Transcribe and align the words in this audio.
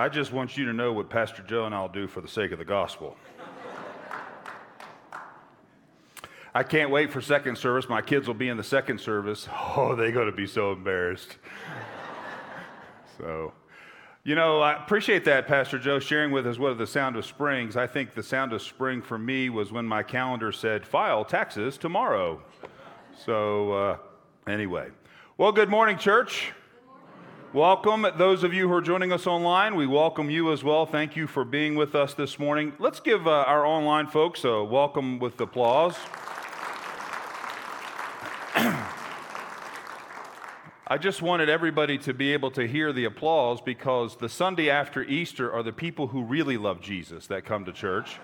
I 0.00 0.08
just 0.08 0.32
want 0.32 0.56
you 0.56 0.64
to 0.64 0.72
know 0.72 0.94
what 0.94 1.10
Pastor 1.10 1.42
Joe 1.42 1.66
and 1.66 1.74
I'll 1.74 1.86
do 1.86 2.08
for 2.08 2.22
the 2.22 2.26
sake 2.26 2.52
of 2.52 2.58
the 2.58 2.64
gospel. 2.64 3.18
I 6.54 6.62
can't 6.62 6.90
wait 6.90 7.12
for 7.12 7.20
second 7.20 7.58
service. 7.58 7.86
My 7.86 8.00
kids 8.00 8.26
will 8.26 8.32
be 8.32 8.48
in 8.48 8.56
the 8.56 8.64
second 8.64 8.98
service. 8.98 9.46
Oh, 9.52 9.94
they're 9.94 10.10
going 10.10 10.30
to 10.30 10.34
be 10.34 10.46
so 10.46 10.72
embarrassed. 10.72 11.36
so, 13.18 13.52
you 14.24 14.34
know, 14.34 14.62
I 14.62 14.82
appreciate 14.82 15.26
that, 15.26 15.46
Pastor 15.46 15.78
Joe, 15.78 15.98
sharing 15.98 16.30
with 16.30 16.46
us 16.46 16.58
what 16.58 16.78
the 16.78 16.86
sound 16.86 17.16
of 17.16 17.26
springs. 17.26 17.76
I 17.76 17.86
think 17.86 18.14
the 18.14 18.22
sound 18.22 18.54
of 18.54 18.62
spring 18.62 19.02
for 19.02 19.18
me 19.18 19.50
was 19.50 19.70
when 19.70 19.84
my 19.84 20.02
calendar 20.02 20.50
said, 20.50 20.86
file 20.86 21.26
taxes 21.26 21.76
tomorrow. 21.76 22.40
So, 23.26 23.72
uh, 23.72 23.96
anyway. 24.46 24.88
Well, 25.36 25.52
good 25.52 25.68
morning, 25.68 25.98
church. 25.98 26.54
Welcome. 27.52 28.06
Those 28.16 28.44
of 28.44 28.54
you 28.54 28.68
who 28.68 28.74
are 28.74 28.80
joining 28.80 29.10
us 29.10 29.26
online, 29.26 29.74
we 29.74 29.84
welcome 29.84 30.30
you 30.30 30.52
as 30.52 30.62
well. 30.62 30.86
Thank 30.86 31.16
you 31.16 31.26
for 31.26 31.44
being 31.44 31.74
with 31.74 31.96
us 31.96 32.14
this 32.14 32.38
morning. 32.38 32.74
Let's 32.78 33.00
give 33.00 33.26
uh, 33.26 33.30
our 33.30 33.66
online 33.66 34.06
folks 34.06 34.44
a 34.44 34.62
welcome 34.62 35.18
with 35.18 35.40
applause. 35.40 35.96
I 38.54 38.86
just 41.00 41.22
wanted 41.22 41.48
everybody 41.48 41.98
to 41.98 42.14
be 42.14 42.32
able 42.32 42.52
to 42.52 42.68
hear 42.68 42.92
the 42.92 43.06
applause 43.06 43.60
because 43.60 44.14
the 44.14 44.28
Sunday 44.28 44.70
after 44.70 45.02
Easter 45.02 45.52
are 45.52 45.64
the 45.64 45.72
people 45.72 46.06
who 46.06 46.22
really 46.22 46.56
love 46.56 46.80
Jesus 46.80 47.26
that 47.26 47.44
come 47.44 47.64
to 47.64 47.72
church. 47.72 48.20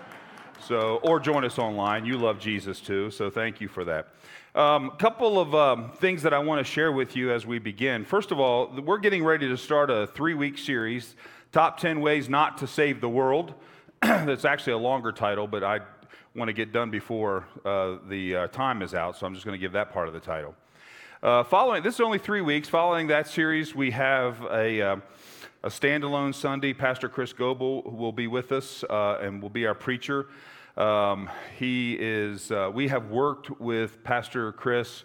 So, 0.61 1.01
or 1.03 1.19
join 1.19 1.43
us 1.43 1.59
online. 1.59 2.05
You 2.05 2.17
love 2.17 2.39
Jesus 2.39 2.79
too, 2.79 3.11
so 3.11 3.29
thank 3.29 3.59
you 3.59 3.67
for 3.67 3.83
that. 3.83 4.07
A 4.57 4.59
um, 4.59 4.89
couple 4.97 5.39
of 5.39 5.53
um, 5.53 5.91
things 5.91 6.23
that 6.23 6.33
I 6.33 6.39
want 6.39 6.57
to 6.57 6.63
share 6.63 6.91
with 6.91 7.15
you 7.15 7.31
as 7.31 7.45
we 7.45 7.59
begin. 7.59 8.03
First 8.03 8.31
of 8.31 8.39
all, 8.39 8.73
we're 8.83 8.97
getting 8.97 9.23
ready 9.23 9.47
to 9.47 9.55
start 9.55 9.91
a 9.91 10.07
three 10.07 10.33
week 10.33 10.57
series, 10.57 11.15
Top 11.51 11.79
10 11.79 12.01
Ways 12.01 12.27
Not 12.27 12.57
to 12.57 12.65
Save 12.65 12.99
the 12.99 13.07
World. 13.07 13.53
That's 14.01 14.45
actually 14.45 14.73
a 14.73 14.79
longer 14.79 15.11
title, 15.11 15.45
but 15.45 15.63
I 15.63 15.81
want 16.33 16.49
to 16.49 16.53
get 16.53 16.73
done 16.73 16.89
before 16.89 17.45
uh, 17.65 17.97
the 18.09 18.35
uh, 18.35 18.47
time 18.47 18.81
is 18.81 18.95
out, 18.95 19.15
so 19.15 19.27
I'm 19.27 19.35
just 19.35 19.45
going 19.45 19.53
to 19.53 19.61
give 19.61 19.73
that 19.73 19.93
part 19.93 20.07
of 20.07 20.15
the 20.15 20.19
title. 20.19 20.55
Uh, 21.21 21.43
following, 21.43 21.83
this 21.83 21.93
is 21.93 22.01
only 22.01 22.17
three 22.17 22.41
weeks. 22.41 22.67
Following 22.67 23.05
that 23.09 23.27
series, 23.27 23.75
we 23.75 23.91
have 23.91 24.41
a, 24.45 24.81
uh, 24.81 24.95
a 25.61 25.69
standalone 25.69 26.33
Sunday. 26.33 26.73
Pastor 26.73 27.09
Chris 27.09 27.31
Goebel 27.31 27.83
will 27.83 28.11
be 28.11 28.25
with 28.25 28.51
us 28.51 28.83
uh, 28.89 29.19
and 29.21 29.39
will 29.39 29.51
be 29.51 29.67
our 29.67 29.75
preacher. 29.75 30.25
Um, 30.77 31.27
he 31.57 31.97
is, 31.99 32.51
uh, 32.51 32.69
we 32.71 32.87
have 32.89 33.09
worked 33.09 33.59
with 33.59 34.03
Pastor 34.03 34.51
Chris 34.51 35.03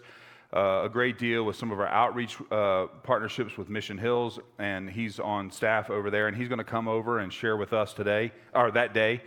uh, 0.55 0.83
a 0.83 0.89
great 0.89 1.17
deal 1.17 1.43
with 1.43 1.55
some 1.55 1.71
of 1.71 1.79
our 1.79 1.87
outreach 1.87 2.37
uh, 2.51 2.85
partnerships 3.01 3.57
with 3.57 3.69
Mission 3.69 3.97
Hills, 3.97 4.39
and 4.59 4.87
he's 4.87 5.19
on 5.19 5.49
staff 5.49 5.89
over 5.89 6.11
there, 6.11 6.27
and 6.27 6.37
he's 6.37 6.47
going 6.47 6.59
to 6.59 6.63
come 6.63 6.87
over 6.87 7.17
and 7.17 7.33
share 7.33 7.57
with 7.57 7.73
us 7.73 7.91
today, 7.91 8.31
or 8.53 8.69
that 8.69 8.93
day. 8.93 9.23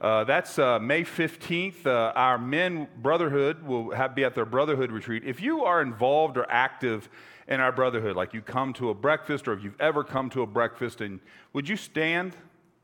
Uh, 0.00 0.22
that's 0.22 0.56
uh, 0.60 0.78
May 0.78 1.02
15th. 1.02 1.84
Uh, 1.84 2.12
our 2.14 2.38
men 2.38 2.86
brotherhood 2.98 3.64
will 3.64 3.90
have, 3.90 4.14
be 4.14 4.22
at 4.22 4.36
their 4.36 4.44
brotherhood 4.44 4.92
retreat. 4.92 5.24
If 5.26 5.42
you 5.42 5.64
are 5.64 5.82
involved 5.82 6.36
or 6.36 6.46
active 6.48 7.08
in 7.48 7.58
our 7.58 7.72
brotherhood, 7.72 8.14
like 8.14 8.32
you 8.32 8.40
come 8.40 8.72
to 8.74 8.90
a 8.90 8.94
breakfast 8.94 9.48
or 9.48 9.54
if 9.54 9.64
you've 9.64 9.80
ever 9.80 10.04
come 10.04 10.30
to 10.30 10.42
a 10.42 10.46
breakfast, 10.46 11.00
and 11.00 11.18
would 11.52 11.68
you 11.68 11.76
stand? 11.76 12.36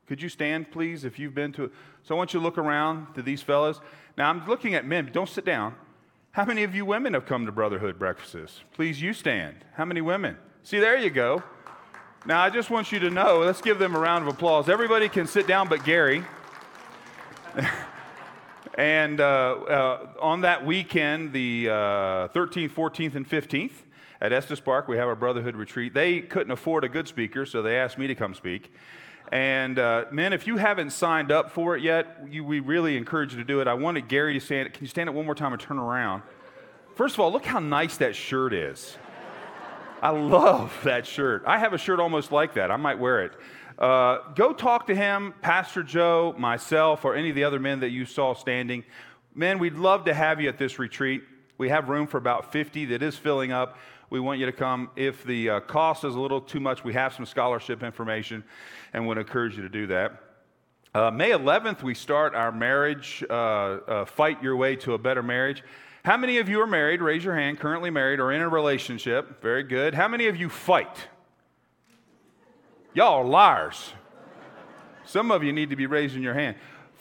Could 0.07 0.21
you 0.21 0.29
stand, 0.29 0.71
please, 0.71 1.03
if 1.03 1.17
you've 1.17 1.33
been 1.33 1.51
to? 1.53 1.71
So 2.03 2.15
I 2.15 2.17
want 2.17 2.33
you 2.33 2.39
to 2.39 2.43
look 2.43 2.57
around 2.57 3.13
to 3.15 3.21
these 3.21 3.41
fellas. 3.41 3.79
Now 4.17 4.29
I'm 4.29 4.45
looking 4.47 4.75
at 4.75 4.85
men. 4.85 5.09
Don't 5.11 5.29
sit 5.29 5.45
down. 5.45 5.75
How 6.31 6.45
many 6.45 6.63
of 6.63 6.75
you 6.75 6.85
women 6.85 7.13
have 7.13 7.25
come 7.25 7.45
to 7.45 7.51
brotherhood 7.51 7.97
breakfasts? 7.97 8.61
Please, 8.73 9.01
you 9.01 9.13
stand. 9.13 9.55
How 9.75 9.85
many 9.85 10.01
women? 10.01 10.37
See, 10.63 10.79
there 10.79 10.97
you 10.97 11.09
go. 11.09 11.41
Now 12.25 12.41
I 12.41 12.49
just 12.49 12.69
want 12.69 12.91
you 12.91 12.99
to 12.99 13.09
know. 13.09 13.39
Let's 13.39 13.61
give 13.61 13.79
them 13.79 13.95
a 13.95 13.99
round 13.99 14.27
of 14.27 14.33
applause. 14.33 14.67
Everybody 14.67 15.09
can 15.09 15.27
sit 15.27 15.47
down, 15.47 15.69
but 15.69 15.83
Gary. 15.83 16.23
and 18.77 19.21
uh, 19.21 19.23
uh, 19.23 20.07
on 20.19 20.41
that 20.41 20.65
weekend, 20.65 21.33
the 21.33 21.69
uh, 21.69 21.73
13th, 22.29 22.71
14th, 22.71 23.15
and 23.15 23.29
15th, 23.29 23.71
at 24.21 24.33
Estes 24.33 24.59
Park, 24.59 24.87
we 24.87 24.97
have 24.97 25.07
our 25.07 25.15
brotherhood 25.15 25.55
retreat. 25.55 25.93
They 25.93 26.21
couldn't 26.21 26.51
afford 26.51 26.83
a 26.83 26.89
good 26.89 27.07
speaker, 27.07 27.45
so 27.45 27.61
they 27.61 27.77
asked 27.77 27.97
me 27.97 28.07
to 28.07 28.15
come 28.15 28.33
speak. 28.33 28.73
And 29.31 29.79
uh, 29.79 30.05
men, 30.11 30.33
if 30.33 30.45
you 30.45 30.57
haven't 30.57 30.91
signed 30.91 31.31
up 31.31 31.51
for 31.51 31.75
it 31.75 31.83
yet, 31.83 32.17
you, 32.29 32.43
we 32.43 32.59
really 32.59 32.95
encourage 32.95 33.33
you 33.33 33.39
to 33.39 33.43
do 33.43 33.59
it. 33.59 33.67
I 33.67 33.73
wanted 33.73 34.07
Gary 34.07 34.33
to 34.33 34.39
stand. 34.39 34.71
Can 34.73 34.83
you 34.83 34.87
stand 34.87 35.09
up 35.09 35.15
one 35.15 35.25
more 35.25 35.35
time 35.35 35.51
and 35.51 35.61
turn 35.61 35.79
around? 35.79 36.21
First 36.95 37.15
of 37.15 37.19
all, 37.19 37.31
look 37.31 37.45
how 37.45 37.59
nice 37.59 37.97
that 37.97 38.15
shirt 38.15 38.53
is. 38.53 38.97
I 40.01 40.09
love 40.09 40.77
that 40.83 41.07
shirt. 41.07 41.43
I 41.47 41.57
have 41.57 41.73
a 41.73 41.77
shirt 41.77 41.99
almost 41.99 42.31
like 42.31 42.53
that. 42.53 42.69
I 42.69 42.77
might 42.77 42.99
wear 42.99 43.25
it. 43.25 43.33
Uh, 43.79 44.19
go 44.35 44.53
talk 44.53 44.87
to 44.87 44.95
him, 44.95 45.33
Pastor 45.41 45.83
Joe, 45.83 46.33
myself, 46.37 47.03
or 47.03 47.15
any 47.15 47.29
of 47.29 47.35
the 47.35 47.43
other 47.43 47.59
men 47.59 47.79
that 47.81 47.89
you 47.89 48.05
saw 48.05 48.33
standing. 48.33 48.83
Men, 49.33 49.59
we'd 49.59 49.75
love 49.75 50.05
to 50.05 50.13
have 50.13 50.39
you 50.39 50.47
at 50.47 50.57
this 50.57 50.79
retreat. 50.79 51.23
We 51.57 51.69
have 51.69 51.89
room 51.89 52.07
for 52.07 52.17
about 52.17 52.51
50 52.51 52.85
that 52.85 53.01
is 53.01 53.17
filling 53.17 53.51
up. 53.51 53.77
We 54.15 54.21
want 54.21 54.39
you 54.39 54.45
to 54.45 54.53
come. 54.53 54.91
If 54.95 55.25
the 55.25 55.49
uh, 55.49 55.59
cost 55.59 56.05
is 56.05 56.15
a 56.15 56.19
little 56.21 56.39
too 56.39 56.61
much, 56.61 56.85
we 56.85 56.93
have 56.93 57.13
some 57.13 57.25
scholarship 57.25 57.83
information 57.83 58.45
and 58.93 59.05
would 59.07 59.17
encourage 59.17 59.57
you 59.57 59.63
to 59.63 59.67
do 59.67 59.87
that. 59.87 60.23
Uh, 60.93 61.11
May 61.11 61.31
11th, 61.31 61.83
we 61.83 61.93
start 61.93 62.33
our 62.33 62.49
marriage, 62.49 63.25
uh, 63.29 63.33
uh, 63.33 64.05
Fight 64.05 64.41
Your 64.41 64.55
Way 64.55 64.77
to 64.77 64.93
a 64.93 64.97
Better 64.97 65.21
Marriage. 65.21 65.65
How 66.05 66.15
many 66.15 66.37
of 66.37 66.47
you 66.47 66.61
are 66.61 66.65
married? 66.65 67.01
Raise 67.01 67.25
your 67.25 67.35
hand, 67.35 67.59
currently 67.59 67.89
married 67.89 68.21
or 68.21 68.31
in 68.31 68.41
a 68.41 68.47
relationship. 68.47 69.41
Very 69.41 69.63
good. 69.63 69.93
How 69.93 70.07
many 70.07 70.27
of 70.27 70.37
you 70.37 70.47
fight? 70.47 71.09
Y'all 72.93 73.15
are 73.15 73.25
liars. 73.25 73.91
Some 75.03 75.29
of 75.29 75.43
you 75.43 75.51
need 75.51 75.71
to 75.71 75.75
be 75.75 75.87
raising 75.87 76.23
your 76.23 76.35
hand. 76.35 76.55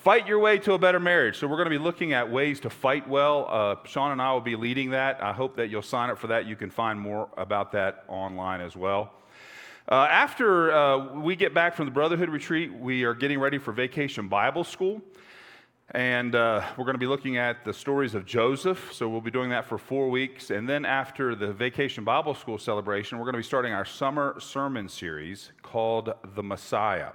Fight 0.05 0.27
your 0.27 0.39
way 0.39 0.59
to 0.59 0.75
a 0.75 0.79
better 0.79 1.01
marriage. 1.01 1.39
So, 1.39 1.47
we're 1.47 1.57
going 1.57 1.65
to 1.65 1.71
be 1.71 1.83
looking 1.83 2.13
at 2.13 2.31
ways 2.31 2.61
to 2.61 2.69
fight 2.69 3.09
well. 3.09 3.47
Uh, 3.49 3.77
Shauna 3.87 4.13
and 4.13 4.21
I 4.21 4.35
will 4.35 4.43
be 4.43 4.55
leading 4.55 4.91
that. 4.91 5.23
I 5.23 5.33
hope 5.33 5.57
that 5.57 5.71
you'll 5.71 5.81
sign 5.81 6.11
up 6.11 6.19
for 6.19 6.27
that. 6.27 6.45
You 6.45 6.57
can 6.57 6.69
find 6.69 7.01
more 7.01 7.31
about 7.39 7.73
that 7.73 8.05
online 8.07 8.61
as 8.61 8.77
well. 8.77 9.15
Uh, 9.91 10.07
after 10.11 10.71
uh, 10.75 11.15
we 11.15 11.37
get 11.37 11.55
back 11.55 11.75
from 11.75 11.87
the 11.87 11.91
Brotherhood 11.91 12.29
retreat, 12.29 12.71
we 12.71 13.05
are 13.05 13.15
getting 13.15 13.41
ready 13.41 13.57
for 13.57 13.73
Vacation 13.73 14.29
Bible 14.29 14.63
School. 14.63 15.01
And 15.93 16.35
uh, 16.35 16.63
we're 16.77 16.85
going 16.85 16.97
to 16.97 16.99
be 16.99 17.07
looking 17.07 17.39
at 17.39 17.65
the 17.65 17.73
stories 17.73 18.15
of 18.15 18.27
Joseph. 18.27 18.93
So 18.93 19.09
we'll 19.09 19.23
be 19.23 19.31
doing 19.31 19.49
that 19.51 19.65
for 19.65 19.79
four 19.79 20.11
weeks. 20.11 20.51
And 20.51 20.69
then 20.69 20.85
after 20.85 21.35
the 21.35 21.51
Vacation 21.51 22.05
Bible 22.05 22.35
School 22.35 22.59
celebration, 22.59 23.17
we're 23.17 23.25
going 23.25 23.37
to 23.37 23.39
be 23.39 23.43
starting 23.43 23.73
our 23.73 23.87
summer 23.87 24.39
sermon 24.39 24.87
series 24.87 25.53
called 25.63 26.13
The 26.35 26.43
Messiah. 26.43 27.13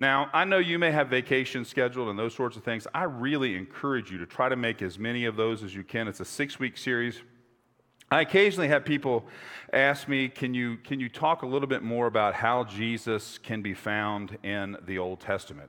Now, 0.00 0.30
I 0.32 0.44
know 0.44 0.58
you 0.58 0.78
may 0.78 0.92
have 0.92 1.08
vacations 1.08 1.68
scheduled 1.68 2.08
and 2.08 2.16
those 2.16 2.32
sorts 2.32 2.56
of 2.56 2.62
things. 2.62 2.86
I 2.94 3.02
really 3.02 3.56
encourage 3.56 4.12
you 4.12 4.18
to 4.18 4.26
try 4.26 4.48
to 4.48 4.54
make 4.54 4.80
as 4.80 4.96
many 4.96 5.24
of 5.24 5.34
those 5.34 5.64
as 5.64 5.74
you 5.74 5.82
can. 5.82 6.06
It's 6.06 6.20
a 6.20 6.24
six 6.24 6.60
week 6.60 6.78
series. 6.78 7.20
I 8.08 8.20
occasionally 8.20 8.68
have 8.68 8.84
people 8.84 9.26
ask 9.72 10.06
me, 10.08 10.28
can 10.28 10.54
you, 10.54 10.76
can 10.78 11.00
you 11.00 11.08
talk 11.08 11.42
a 11.42 11.46
little 11.46 11.66
bit 11.66 11.82
more 11.82 12.06
about 12.06 12.34
how 12.34 12.62
Jesus 12.62 13.38
can 13.38 13.60
be 13.60 13.74
found 13.74 14.38
in 14.44 14.76
the 14.86 14.98
Old 14.98 15.18
Testament? 15.18 15.68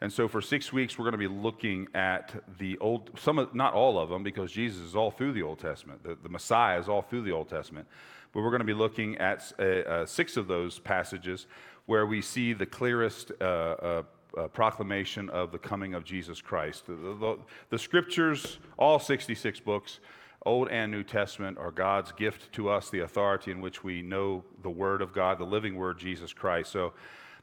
And 0.00 0.12
so 0.12 0.26
for 0.26 0.40
six 0.40 0.72
weeks, 0.72 0.98
we're 0.98 1.04
going 1.04 1.12
to 1.12 1.18
be 1.18 1.28
looking 1.28 1.86
at 1.94 2.34
the 2.58 2.76
old, 2.78 3.10
some 3.18 3.38
of, 3.38 3.54
not 3.54 3.72
all 3.72 3.98
of 3.98 4.08
them, 4.08 4.24
because 4.24 4.50
Jesus 4.50 4.82
is 4.82 4.96
all 4.96 5.10
through 5.10 5.32
the 5.32 5.42
Old 5.42 5.60
Testament. 5.60 6.02
The, 6.02 6.18
the 6.20 6.28
Messiah 6.28 6.80
is 6.80 6.88
all 6.88 7.02
through 7.02 7.22
the 7.22 7.32
Old 7.32 7.48
Testament. 7.48 7.86
But 8.32 8.40
we're 8.40 8.50
going 8.50 8.60
to 8.60 8.66
be 8.66 8.74
looking 8.74 9.16
at 9.18 9.52
uh, 9.58 9.62
uh, 9.62 10.06
six 10.06 10.36
of 10.36 10.48
those 10.48 10.78
passages 10.78 11.46
where 11.90 12.06
we 12.06 12.22
see 12.22 12.52
the 12.52 12.64
clearest 12.64 13.32
uh, 13.40 13.44
uh, 13.44 14.02
uh 14.38 14.46
proclamation 14.46 15.28
of 15.30 15.50
the 15.50 15.58
coming 15.58 15.92
of 15.92 16.04
Jesus 16.04 16.40
Christ. 16.40 16.86
The, 16.86 16.92
the, 16.92 17.36
the, 17.70 17.78
scriptures, 17.80 18.58
all 18.78 19.00
66 19.00 19.58
books, 19.58 19.98
Old 20.46 20.68
and 20.68 20.92
New 20.92 21.02
Testament, 21.02 21.58
are 21.58 21.72
God's 21.72 22.12
gift 22.12 22.52
to 22.52 22.68
us, 22.68 22.90
the 22.90 23.00
authority 23.00 23.50
in 23.50 23.60
which 23.60 23.82
we 23.82 24.02
know 24.02 24.44
the 24.62 24.70
Word 24.70 25.02
of 25.02 25.12
God, 25.12 25.40
the 25.40 25.44
living 25.44 25.74
Word, 25.74 25.98
Jesus 25.98 26.32
Christ. 26.32 26.70
So 26.70 26.92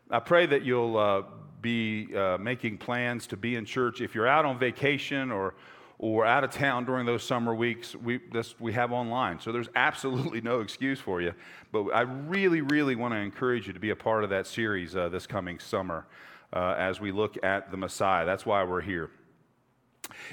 I 0.09 0.19
pray 0.19 0.45
that 0.45 0.63
you'll 0.63 0.97
uh, 0.97 1.23
be 1.59 2.15
uh, 2.15 2.37
making 2.37 2.77
plans 2.77 3.27
to 3.27 3.35
be 3.35 3.57
in 3.57 3.65
church. 3.65 3.99
If 3.99 4.15
you're 4.15 4.29
out 4.29 4.45
on 4.45 4.57
vacation 4.57 5.29
or, 5.29 5.55
or 5.99 6.25
out 6.25 6.43
of 6.43 6.51
town 6.51 6.85
during 6.85 7.05
those 7.05 7.23
summer 7.23 7.55
weeks, 7.55 7.95
we, 7.95 8.19
this, 8.31 8.59
we 8.59 8.73
have 8.73 8.91
online. 8.91 9.39
So 9.39 9.51
there's 9.51 9.69
absolutely 9.75 10.41
no 10.41 10.59
excuse 10.61 10.99
for 10.99 11.21
you. 11.21 11.33
But 11.71 11.85
I 11.85 12.01
really, 12.01 12.61
really 12.61 12.95
want 12.95 13.13
to 13.13 13.17
encourage 13.17 13.67
you 13.67 13.73
to 13.73 13.79
be 13.79 13.89
a 13.89 13.95
part 13.95 14.23
of 14.23 14.29
that 14.29 14.45
series 14.45 14.95
uh, 14.95 15.09
this 15.09 15.25
coming 15.25 15.57
summer 15.59 16.05
uh, 16.53 16.75
as 16.77 17.01
we 17.01 17.11
look 17.11 17.43
at 17.43 17.71
the 17.71 17.77
Messiah. 17.77 18.25
That's 18.25 18.45
why 18.45 18.63
we're 18.63 18.81
here. 18.81 19.09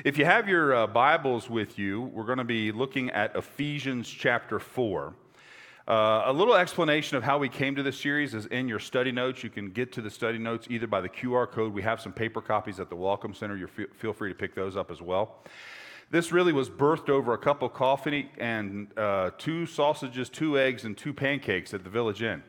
If 0.05 0.19
you 0.19 0.25
have 0.25 0.49
your 0.49 0.75
uh, 0.75 0.87
Bibles 0.87 1.49
with 1.49 1.79
you, 1.79 2.03
we're 2.03 2.25
going 2.25 2.39
to 2.39 2.45
be 2.45 2.71
looking 2.71 3.11
at 3.11 3.35
Ephesians 3.35 4.09
chapter 4.09 4.59
4. 4.59 5.15
Uh, 5.87 6.23
a 6.25 6.33
little 6.33 6.55
explanation 6.55 7.19
of 7.19 7.23
how 7.23 7.37
we 7.37 7.47
came 7.47 7.77
to 7.77 7.83
this 7.83 8.01
series 8.01 8.33
is 8.33 8.47
in 8.47 8.69
your 8.69 8.79
study 8.79 9.13
notes. 9.13 9.45
You 9.45 9.51
can 9.51 9.71
get 9.71 9.93
to 9.93 10.01
the 10.01 10.09
study 10.09 10.39
notes 10.39 10.67
either 10.71 10.87
by 10.87 11.03
the 11.03 11.11
QR 11.11 11.47
code. 11.47 11.75
We 11.75 11.83
have 11.83 12.01
some 12.01 12.13
paper 12.13 12.41
copies 12.41 12.81
at 12.81 12.89
the 12.89 12.97
Welcome 12.97 13.35
Center. 13.35 13.55
You 13.55 13.67
feel 13.67 14.15
free 14.15 14.31
to 14.31 14.35
pick 14.35 14.55
those 14.55 14.79
up 14.79 14.91
as 14.91 15.03
well. 15.03 15.43
This 16.11 16.33
really 16.33 16.55
was 16.55 16.71
birthed 16.71 17.11
over 17.11 17.35
a 17.35 17.39
cup 17.39 17.61
of 17.61 17.75
coffee 17.75 18.31
and 18.39 18.97
uh, 18.97 19.33
two 19.37 19.67
sausages, 19.67 20.31
two 20.31 20.59
eggs, 20.59 20.85
and 20.85 20.97
two 20.97 21.13
pancakes 21.13 21.75
at 21.75 21.85
the 21.85 21.91
Village 21.91 22.23
Inn. 22.23 22.43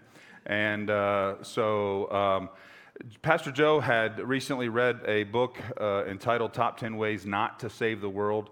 And 0.45 0.89
uh, 0.89 1.43
so, 1.43 2.09
um, 2.11 2.49
Pastor 3.21 3.51
Joe 3.51 3.81
had 3.81 4.19
recently 4.19 4.69
read 4.69 5.01
a 5.05 5.23
book 5.23 5.57
uh, 5.81 6.05
entitled 6.05 6.53
Top 6.53 6.77
10 6.77 6.95
Ways 6.95 7.25
Not 7.25 7.59
to 7.59 7.69
Save 7.69 7.99
the 7.99 8.09
World. 8.09 8.51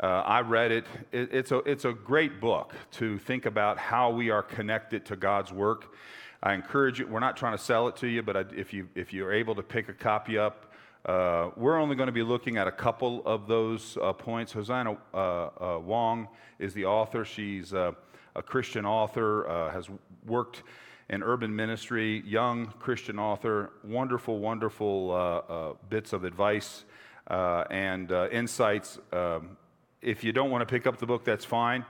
Uh, 0.00 0.22
I 0.24 0.42
read 0.42 0.70
it. 0.70 0.86
it. 1.10 1.30
It's, 1.32 1.50
a, 1.50 1.58
it's 1.58 1.84
a 1.84 1.92
great 1.92 2.40
book 2.40 2.72
to 2.92 3.18
think 3.18 3.46
about 3.46 3.78
how 3.78 4.10
we 4.10 4.30
are 4.30 4.44
connected 4.44 5.04
to 5.06 5.16
God's 5.16 5.52
work. 5.52 5.92
I 6.40 6.54
encourage 6.54 7.00
you, 7.00 7.08
we're 7.08 7.18
not 7.18 7.36
trying 7.36 7.56
to 7.56 7.62
sell 7.62 7.88
it 7.88 7.96
to 7.96 8.06
you, 8.06 8.22
but 8.22 8.36
I, 8.36 8.44
if, 8.56 8.72
you, 8.72 8.88
if 8.94 9.12
you're 9.12 9.32
able 9.32 9.56
to 9.56 9.62
pick 9.62 9.88
a 9.88 9.92
copy 9.92 10.38
up, 10.38 10.72
uh, 11.04 11.50
we're 11.56 11.78
only 11.78 11.96
going 11.96 12.06
to 12.06 12.12
be 12.12 12.22
looking 12.22 12.58
at 12.58 12.68
a 12.68 12.72
couple 12.72 13.26
of 13.26 13.48
those 13.48 13.98
uh, 14.00 14.12
points. 14.12 14.52
Hosanna 14.52 14.96
uh, 15.12 15.16
uh 15.16 15.80
Wong 15.82 16.28
is 16.60 16.74
the 16.74 16.84
author. 16.84 17.24
She's 17.24 17.74
uh, 17.74 17.90
a 18.36 18.42
Christian 18.42 18.86
author, 18.86 19.70
has 19.72 19.88
worked 20.26 20.62
in 21.10 21.24
urban 21.24 21.54
ministry, 21.54 22.22
young 22.24 22.66
Christian 22.78 23.18
author, 23.18 23.72
wonderful, 23.82 24.38
wonderful 24.38 25.76
bits 25.88 26.12
of 26.12 26.22
advice 26.22 26.84
and 27.28 28.12
insights. 28.12 29.00
Um, 29.12 29.56
if 30.02 30.22
you 30.24 30.32
don't 30.32 30.50
want 30.50 30.62
to 30.62 30.66
pick 30.66 30.86
up 30.86 30.98
the 30.98 31.06
book, 31.06 31.24
that's 31.24 31.44
fine. 31.44 31.84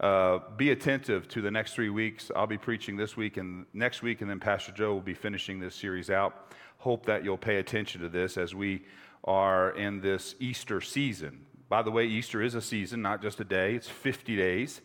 Uh, 0.00 0.38
be 0.56 0.70
attentive 0.70 1.26
to 1.28 1.42
the 1.42 1.50
next 1.50 1.74
three 1.74 1.90
weeks. 1.90 2.30
I'll 2.36 2.46
be 2.46 2.58
preaching 2.58 2.96
this 2.96 3.16
week 3.16 3.36
and 3.36 3.66
next 3.72 4.02
week, 4.02 4.20
and 4.20 4.30
then 4.30 4.38
Pastor 4.38 4.70
Joe 4.72 4.94
will 4.94 5.00
be 5.00 5.14
finishing 5.14 5.58
this 5.58 5.74
series 5.74 6.08
out. 6.08 6.54
Hope 6.78 7.06
that 7.06 7.24
you'll 7.24 7.36
pay 7.36 7.56
attention 7.56 8.00
to 8.02 8.08
this 8.08 8.36
as 8.36 8.54
we 8.54 8.84
are 9.24 9.70
in 9.70 10.00
this 10.00 10.36
Easter 10.38 10.80
season. 10.80 11.44
By 11.68 11.82
the 11.82 11.90
way, 11.90 12.06
Easter 12.06 12.40
is 12.40 12.54
a 12.54 12.62
season, 12.62 13.02
not 13.02 13.20
just 13.20 13.40
a 13.40 13.44
day, 13.44 13.74
it's 13.74 13.88
50 13.88 14.36
days. 14.36 14.80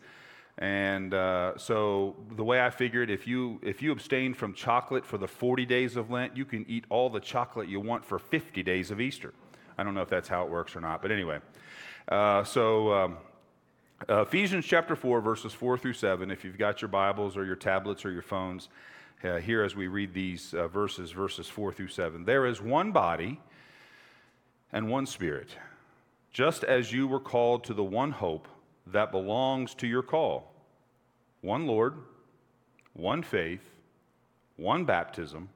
And 0.58 1.14
uh, 1.14 1.56
so 1.56 2.16
the 2.36 2.44
way 2.44 2.60
I 2.60 2.70
figured, 2.70 3.10
if 3.10 3.26
you 3.26 3.58
if 3.62 3.82
you 3.82 3.90
abstain 3.90 4.34
from 4.34 4.54
chocolate 4.54 5.04
for 5.04 5.18
the 5.18 5.26
40 5.26 5.66
days 5.66 5.96
of 5.96 6.10
Lent, 6.10 6.36
you 6.36 6.44
can 6.44 6.64
eat 6.68 6.84
all 6.90 7.10
the 7.10 7.20
chocolate 7.20 7.68
you 7.68 7.80
want 7.80 8.04
for 8.04 8.18
50 8.18 8.62
days 8.62 8.90
of 8.90 9.00
Easter. 9.00 9.34
I 9.76 9.82
don't 9.82 9.94
know 9.94 10.02
if 10.02 10.08
that's 10.08 10.28
how 10.28 10.44
it 10.44 10.50
works 10.50 10.76
or 10.76 10.80
not, 10.80 11.02
but 11.02 11.10
anyway. 11.10 11.40
Uh, 12.08 12.44
so 12.44 12.92
um, 12.92 13.16
uh, 14.08 14.22
Ephesians 14.22 14.66
chapter 14.66 14.94
4, 14.94 15.20
verses 15.22 15.52
4 15.54 15.78
through 15.78 15.94
7. 15.94 16.30
If 16.30 16.44
you've 16.44 16.58
got 16.58 16.82
your 16.82 16.88
Bibles 16.88 17.36
or 17.36 17.44
your 17.44 17.56
tablets 17.56 18.04
or 18.04 18.10
your 18.10 18.22
phones, 18.22 18.68
uh, 19.22 19.36
here 19.36 19.62
as 19.62 19.74
we 19.74 19.88
read 19.88 20.12
these 20.12 20.52
uh, 20.52 20.68
verses, 20.68 21.12
verses 21.12 21.48
4 21.48 21.72
through 21.72 21.88
7. 21.88 22.24
There 22.24 22.44
is 22.44 22.60
one 22.60 22.92
body 22.92 23.40
and 24.70 24.90
one 24.90 25.06
Spirit, 25.06 25.56
just 26.30 26.62
as 26.62 26.92
you 26.92 27.08
were 27.08 27.20
called 27.20 27.64
to 27.64 27.74
the 27.74 27.84
one 27.84 28.10
hope 28.10 28.48
that 28.86 29.10
belongs 29.10 29.74
to 29.76 29.86
your 29.86 30.02
call 30.02 30.50
one 31.40 31.66
Lord, 31.66 31.94
one 32.94 33.22
faith, 33.22 33.60
one 34.56 34.84
baptism, 34.84 35.50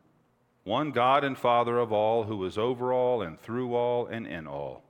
one 0.65 0.91
God 0.91 1.25
and 1.25 1.37
Father 1.37 1.79
of 1.79 1.93
all, 1.93 2.25
who 2.25 2.45
is 2.45 2.59
over 2.59 2.93
all 2.93 3.23
and 3.23 3.41
through 3.41 3.75
all 3.75 4.07
and 4.07 4.27
in 4.27 4.47
all. 4.47 4.83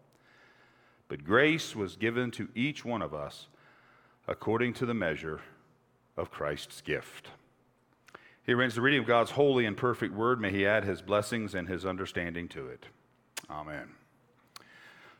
But 1.08 1.24
grace 1.24 1.74
was 1.74 1.96
given 1.96 2.30
to 2.32 2.48
each 2.54 2.84
one 2.84 3.02
of 3.02 3.14
us 3.14 3.48
according 4.26 4.74
to 4.74 4.86
the 4.86 4.94
measure 4.94 5.40
of 6.16 6.30
Christ's 6.30 6.80
gift. 6.80 7.28
Here 8.44 8.60
ends 8.62 8.74
the 8.74 8.80
reading 8.80 9.00
of 9.00 9.06
God's 9.06 9.32
holy 9.32 9.66
and 9.66 9.76
perfect 9.76 10.14
word. 10.14 10.40
May 10.40 10.50
He 10.50 10.66
add 10.66 10.84
His 10.84 11.02
blessings 11.02 11.54
and 11.54 11.68
His 11.68 11.84
understanding 11.84 12.48
to 12.48 12.66
it. 12.68 12.86
Amen. 13.50 13.88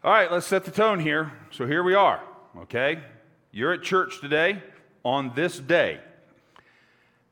All 0.05 0.13
right, 0.13 0.31
let's 0.31 0.47
set 0.47 0.65
the 0.65 0.71
tone 0.71 1.01
here. 1.01 1.33
So 1.51 1.67
here 1.67 1.83
we 1.83 1.95
are 1.95 2.23
okay? 2.63 3.01
You're 3.53 3.73
at 3.73 3.83
church 3.83 4.21
today 4.21 4.63
on 5.05 5.33
this 5.35 5.59
day. 5.59 6.01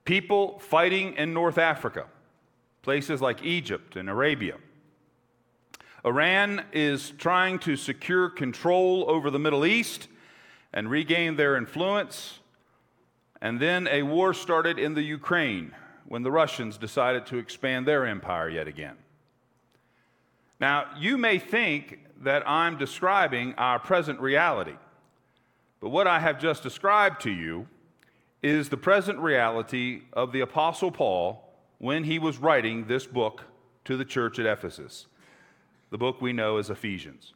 People 0.05 0.59
fighting 0.61 1.15
in 1.15 1.33
North 1.33 1.59
Africa, 1.59 2.07
places 2.83 3.21
like 3.21 3.45
Egypt 3.45 3.97
and 3.97 4.09
Arabia. 4.09 4.57
Iran 6.07 6.65
is 6.73 7.11
trying 7.19 7.59
to 7.61 7.77
secure 7.77 8.31
control 8.31 9.05
over 9.09 9.29
the 9.29 9.41
Middle 9.41 9.67
East 9.67 10.07
and 10.73 10.89
regain 10.89 11.35
their 11.35 11.57
influence. 11.57 12.39
And 13.43 13.61
then 13.61 13.89
a 13.89 14.03
war 14.03 14.33
started 14.33 14.79
in 14.79 14.95
the 14.95 15.03
Ukraine 15.03 15.73
when 16.07 16.23
the 16.23 16.31
Russians 16.31 16.79
decided 16.79 17.27
to 17.27 17.39
expand 17.39 17.87
their 17.87 18.07
empire 18.07 18.49
yet 18.49 18.69
again. 18.69 18.97
Now, 20.61 20.87
you 20.97 21.19
may 21.19 21.39
think 21.39 21.99
that 22.23 22.49
I'm 22.49 22.79
describing 22.79 23.55
our 23.55 23.79
present 23.79 24.21
reality. 24.21 24.77
But 25.81 25.91
what 25.91 26.07
I 26.07 26.21
have 26.21 26.41
just 26.41 26.63
described 26.63 27.21
to 27.23 27.31
you 27.31 27.67
is 28.43 28.69
the 28.69 28.77
present 28.77 29.19
reality 29.19 30.03
of 30.13 30.33
the 30.33 30.41
Apostle 30.41 30.93
Paul 30.93 31.53
when 31.79 32.05
he 32.05 32.19
was 32.19 32.39
writing 32.39 32.87
this 32.87 33.07
book 33.07 33.43
to 33.85 33.97
the 33.97 34.05
church 34.05 34.39
at 34.39 34.47
Ephesus, 34.47 35.07
the 35.91 35.99
book 35.99 36.21
we 36.21 36.33
know 36.33 36.59
as 36.59 36.71
Ephesians. 36.71 37.35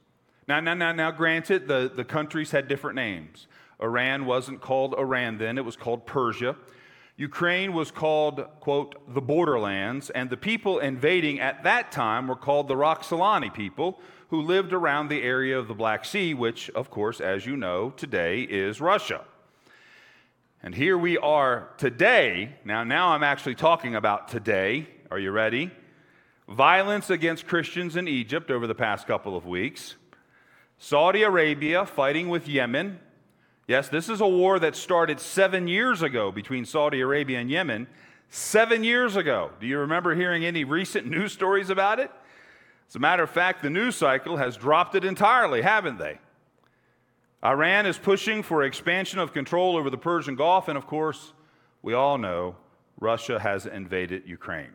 Now, 0.48 0.60
now, 0.60 0.74
now, 0.74 0.92
now 0.92 1.10
granted, 1.10 1.68
the, 1.68 1.90
the 1.94 2.04
countries 2.04 2.50
had 2.50 2.68
different 2.68 2.96
names. 2.96 3.46
Iran 3.80 4.26
wasn't 4.26 4.60
called 4.60 4.94
Iran 4.98 5.38
then, 5.38 5.58
it 5.58 5.64
was 5.64 5.76
called 5.76 6.06
Persia. 6.06 6.56
Ukraine 7.16 7.74
was 7.74 7.90
called, 7.90 8.46
quote, 8.60 8.94
the 9.14 9.20
borderlands, 9.20 10.08
and 10.08 10.30
the 10.30 10.38
people 10.38 10.78
invading 10.78 11.38
at 11.38 11.64
that 11.64 11.92
time 11.92 12.26
were 12.26 12.36
called 12.36 12.66
the 12.66 12.74
Roxolani 12.74 13.52
people, 13.52 14.00
who 14.30 14.40
lived 14.40 14.72
around 14.72 15.08
the 15.08 15.22
area 15.22 15.58
of 15.58 15.68
the 15.68 15.74
Black 15.74 16.04
Sea, 16.04 16.32
which, 16.32 16.70
of 16.70 16.88
course, 16.88 17.20
as 17.20 17.44
you 17.44 17.56
know, 17.56 17.90
today 17.90 18.42
is 18.42 18.80
Russia. 18.80 19.22
And 20.62 20.74
here 20.74 20.96
we 20.96 21.18
are 21.18 21.68
today. 21.78 22.54
Now, 22.64 22.84
now 22.84 23.08
I'm 23.08 23.22
actually 23.22 23.54
talking 23.54 23.94
about 23.94 24.28
today. 24.28 24.88
Are 25.10 25.18
you 25.18 25.30
ready? 25.30 25.70
Violence 26.50 27.10
against 27.10 27.46
Christians 27.46 27.94
in 27.94 28.08
Egypt 28.08 28.50
over 28.50 28.66
the 28.66 28.74
past 28.74 29.06
couple 29.06 29.36
of 29.36 29.46
weeks. 29.46 29.94
Saudi 30.78 31.22
Arabia 31.22 31.86
fighting 31.86 32.28
with 32.28 32.48
Yemen. 32.48 32.98
Yes, 33.68 33.88
this 33.88 34.08
is 34.08 34.20
a 34.20 34.26
war 34.26 34.58
that 34.58 34.74
started 34.74 35.20
seven 35.20 35.68
years 35.68 36.02
ago 36.02 36.32
between 36.32 36.64
Saudi 36.64 37.00
Arabia 37.02 37.38
and 37.38 37.48
Yemen. 37.48 37.86
Seven 38.30 38.82
years 38.82 39.14
ago. 39.14 39.52
Do 39.60 39.68
you 39.68 39.78
remember 39.78 40.16
hearing 40.16 40.44
any 40.44 40.64
recent 40.64 41.06
news 41.10 41.32
stories 41.32 41.70
about 41.70 42.00
it? 42.00 42.10
As 42.88 42.96
a 42.96 42.98
matter 42.98 43.22
of 43.22 43.30
fact, 43.30 43.62
the 43.62 43.70
news 43.70 43.94
cycle 43.94 44.36
has 44.38 44.56
dropped 44.56 44.96
it 44.96 45.04
entirely, 45.04 45.62
haven't 45.62 45.98
they? 45.98 46.18
Iran 47.44 47.86
is 47.86 47.96
pushing 47.96 48.42
for 48.42 48.64
expansion 48.64 49.20
of 49.20 49.32
control 49.32 49.76
over 49.76 49.88
the 49.88 49.96
Persian 49.96 50.34
Gulf, 50.34 50.66
and 50.66 50.76
of 50.76 50.88
course, 50.88 51.32
we 51.80 51.94
all 51.94 52.18
know 52.18 52.56
Russia 52.98 53.38
has 53.38 53.66
invaded 53.66 54.24
Ukraine. 54.26 54.72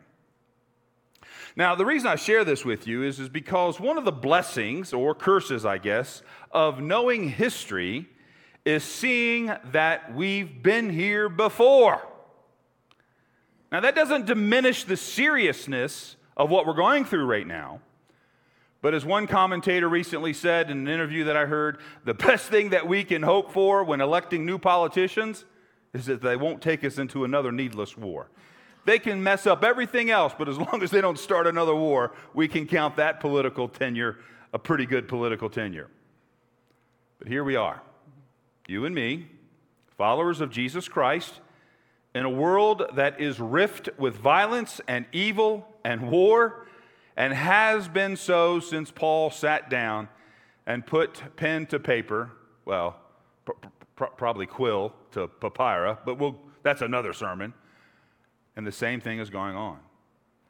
Now, 1.58 1.74
the 1.74 1.86
reason 1.86 2.08
I 2.08 2.16
share 2.16 2.44
this 2.44 2.66
with 2.66 2.86
you 2.86 3.02
is, 3.02 3.18
is 3.18 3.30
because 3.30 3.80
one 3.80 3.96
of 3.96 4.04
the 4.04 4.12
blessings, 4.12 4.92
or 4.92 5.14
curses, 5.14 5.64
I 5.64 5.78
guess, 5.78 6.22
of 6.52 6.82
knowing 6.82 7.30
history 7.30 8.06
is 8.66 8.84
seeing 8.84 9.50
that 9.72 10.14
we've 10.14 10.62
been 10.62 10.90
here 10.90 11.30
before. 11.30 12.06
Now, 13.72 13.80
that 13.80 13.94
doesn't 13.94 14.26
diminish 14.26 14.84
the 14.84 14.98
seriousness 14.98 16.16
of 16.36 16.50
what 16.50 16.66
we're 16.66 16.74
going 16.74 17.06
through 17.06 17.24
right 17.24 17.46
now. 17.46 17.80
But 18.82 18.92
as 18.92 19.06
one 19.06 19.26
commentator 19.26 19.88
recently 19.88 20.34
said 20.34 20.70
in 20.70 20.78
an 20.78 20.88
interview 20.88 21.24
that 21.24 21.36
I 21.38 21.46
heard, 21.46 21.78
the 22.04 22.14
best 22.14 22.50
thing 22.50 22.68
that 22.70 22.86
we 22.86 23.02
can 23.02 23.22
hope 23.22 23.50
for 23.50 23.82
when 23.82 24.02
electing 24.02 24.44
new 24.44 24.58
politicians 24.58 25.46
is 25.94 26.04
that 26.06 26.20
they 26.20 26.36
won't 26.36 26.60
take 26.60 26.84
us 26.84 26.98
into 26.98 27.24
another 27.24 27.50
needless 27.50 27.96
war. 27.96 28.28
They 28.86 29.00
can 29.00 29.20
mess 29.20 29.48
up 29.48 29.64
everything 29.64 30.10
else, 30.10 30.32
but 30.38 30.48
as 30.48 30.58
long 30.58 30.80
as 30.80 30.92
they 30.92 31.00
don't 31.00 31.18
start 31.18 31.48
another 31.48 31.74
war, 31.74 32.12
we 32.32 32.46
can 32.46 32.66
count 32.66 32.96
that 32.96 33.18
political 33.18 33.68
tenure 33.68 34.18
a 34.52 34.60
pretty 34.60 34.86
good 34.86 35.08
political 35.08 35.50
tenure. 35.50 35.88
But 37.18 37.26
here 37.26 37.42
we 37.42 37.56
are, 37.56 37.82
you 38.68 38.84
and 38.84 38.94
me, 38.94 39.26
followers 39.98 40.40
of 40.40 40.50
Jesus 40.50 40.86
Christ, 40.86 41.40
in 42.14 42.24
a 42.24 42.30
world 42.30 42.84
that 42.94 43.20
is 43.20 43.40
rift 43.40 43.88
with 43.98 44.16
violence 44.16 44.80
and 44.86 45.04
evil 45.10 45.66
and 45.84 46.08
war 46.08 46.66
and 47.16 47.34
has 47.34 47.88
been 47.88 48.16
so 48.16 48.60
since 48.60 48.92
Paul 48.92 49.30
sat 49.32 49.68
down 49.68 50.08
and 50.64 50.86
put 50.86 51.36
pen 51.36 51.66
to 51.66 51.80
paper, 51.80 52.30
well, 52.64 53.00
pr- 53.44 53.52
pr- 53.96 54.04
probably 54.16 54.46
quill 54.46 54.92
to 55.10 55.26
papyrus, 55.26 55.98
but 56.06 56.18
we'll, 56.18 56.38
that's 56.62 56.82
another 56.82 57.12
sermon. 57.12 57.52
And 58.56 58.66
the 58.66 58.72
same 58.72 59.00
thing 59.00 59.18
is 59.18 59.30
going 59.30 59.54
on. 59.54 59.78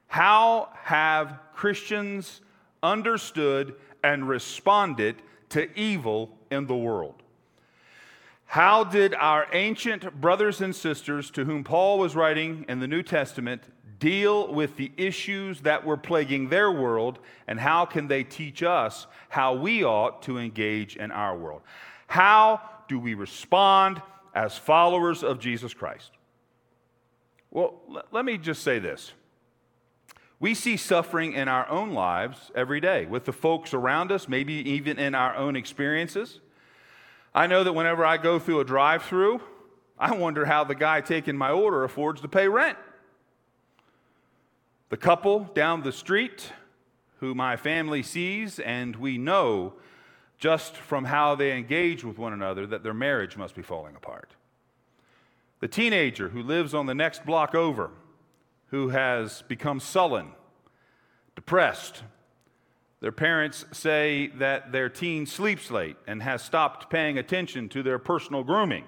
How 0.07 0.71
have 0.75 1.39
Christians 1.55 2.41
understood 2.83 3.75
and 4.05 4.29
responded 4.29 5.17
to 5.51 5.69
evil 5.79 6.31
in 6.51 6.67
the 6.67 6.77
world? 6.77 7.23
How 8.47 8.85
did 8.85 9.15
our 9.15 9.49
ancient 9.53 10.21
brothers 10.21 10.61
and 10.61 10.75
sisters 10.75 11.31
to 11.33 11.45
whom 11.45 11.65
Paul 11.65 11.99
was 11.99 12.15
writing 12.15 12.65
in 12.69 12.79
the 12.79 12.87
New 12.87 13.03
Testament 13.03 13.63
deal 13.99 14.53
with 14.53 14.77
the 14.77 14.93
issues 14.97 15.61
that 15.63 15.85
were 15.85 15.97
plaguing 15.97 16.49
their 16.49 16.71
world, 16.71 17.19
and 17.47 17.59
how 17.59 17.85
can 17.85 18.09
they 18.09 18.25
teach 18.25 18.63
us 18.63 19.07
how 19.29 19.55
we 19.55 19.85
ought 19.85 20.23
to 20.23 20.39
engage 20.39 20.97
in 20.97 21.11
our 21.11 21.37
world? 21.37 21.63
How 22.07 22.61
do 22.89 22.99
we 22.99 23.15
respond 23.15 24.01
as 24.35 24.57
followers 24.57 25.25
of 25.25 25.39
Jesus 25.39 25.75
Christ? 25.75 26.13
Well, 27.51 27.75
l- 27.89 28.05
let 28.13 28.25
me 28.25 28.39
just 28.39 28.63
say 28.63 28.79
this. 28.79 29.13
We 30.39 30.55
see 30.55 30.77
suffering 30.77 31.33
in 31.33 31.49
our 31.49 31.69
own 31.69 31.93
lives 31.93 32.51
every 32.55 32.81
day 32.81 33.07
with 33.07 33.25
the 33.25 33.33
folks 33.33 33.73
around 33.73 34.13
us, 34.13 34.29
maybe 34.29 34.55
even 34.55 34.99
in 34.99 35.15
our 35.15 35.35
own 35.35 35.57
experiences. 35.57 36.41
I 37.35 37.47
know 37.47 37.65
that 37.65 37.73
whenever 37.73 38.05
I 38.05 38.19
go 38.19 38.39
through 38.39 38.61
a 38.61 38.65
drive 38.65 39.03
through, 39.03 39.41
I 39.99 40.15
wonder 40.15 40.45
how 40.45 40.65
the 40.65 40.75
guy 40.75 41.01
taking 41.01 41.37
my 41.37 41.51
order 41.51 41.85
affords 41.85 42.21
to 42.21 42.29
pay 42.29 42.49
rent. 42.49 42.77
The 44.91 44.97
couple 44.97 45.41
down 45.55 45.83
the 45.83 45.93
street 45.93 46.53
who 47.21 47.35
my 47.35 47.57
family 47.57 48.03
sees, 48.03 48.59
and 48.59 48.95
we 48.97 49.17
know 49.17 49.75
just 50.39 50.77
from 50.77 51.05
how 51.05 51.35
they 51.35 51.57
engage 51.57 52.05
with 52.05 52.19
one 52.19 52.35
another 52.35 52.67
that 52.67 52.83
their 52.83 52.95
marriage 52.95 53.37
must 53.37 53.55
be 53.55 53.63
falling 53.63 53.97
apart. 53.97 54.35
The 55.61 55.69
teenager 55.69 56.29
who 56.29 56.43
lives 56.43 56.75
on 56.75 56.87
the 56.87 56.95
next 56.95 57.25
block 57.25 57.55
over, 57.55 57.91
who 58.69 58.91
has 58.91 59.43
become 59.43 59.81
sullen, 59.81 60.33
depressed. 61.35 62.03
Their 63.01 63.13
parents 63.13 63.65
say 63.73 64.29
that 64.37 64.73
their 64.73 64.89
teen 64.89 65.27
sleeps 65.27 65.71
late 65.71 65.97
and 66.07 66.23
has 66.23 66.43
stopped 66.43 66.91
paying 66.91 67.19
attention 67.19 67.69
to 67.71 67.83
their 67.83 67.99
personal 67.99 68.43
grooming. 68.43 68.85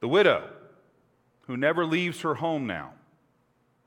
The 0.00 0.08
widow 0.08 0.48
who 1.42 1.56
never 1.56 1.84
leaves 1.84 2.20
her 2.20 2.34
home 2.34 2.66
now, 2.66 2.92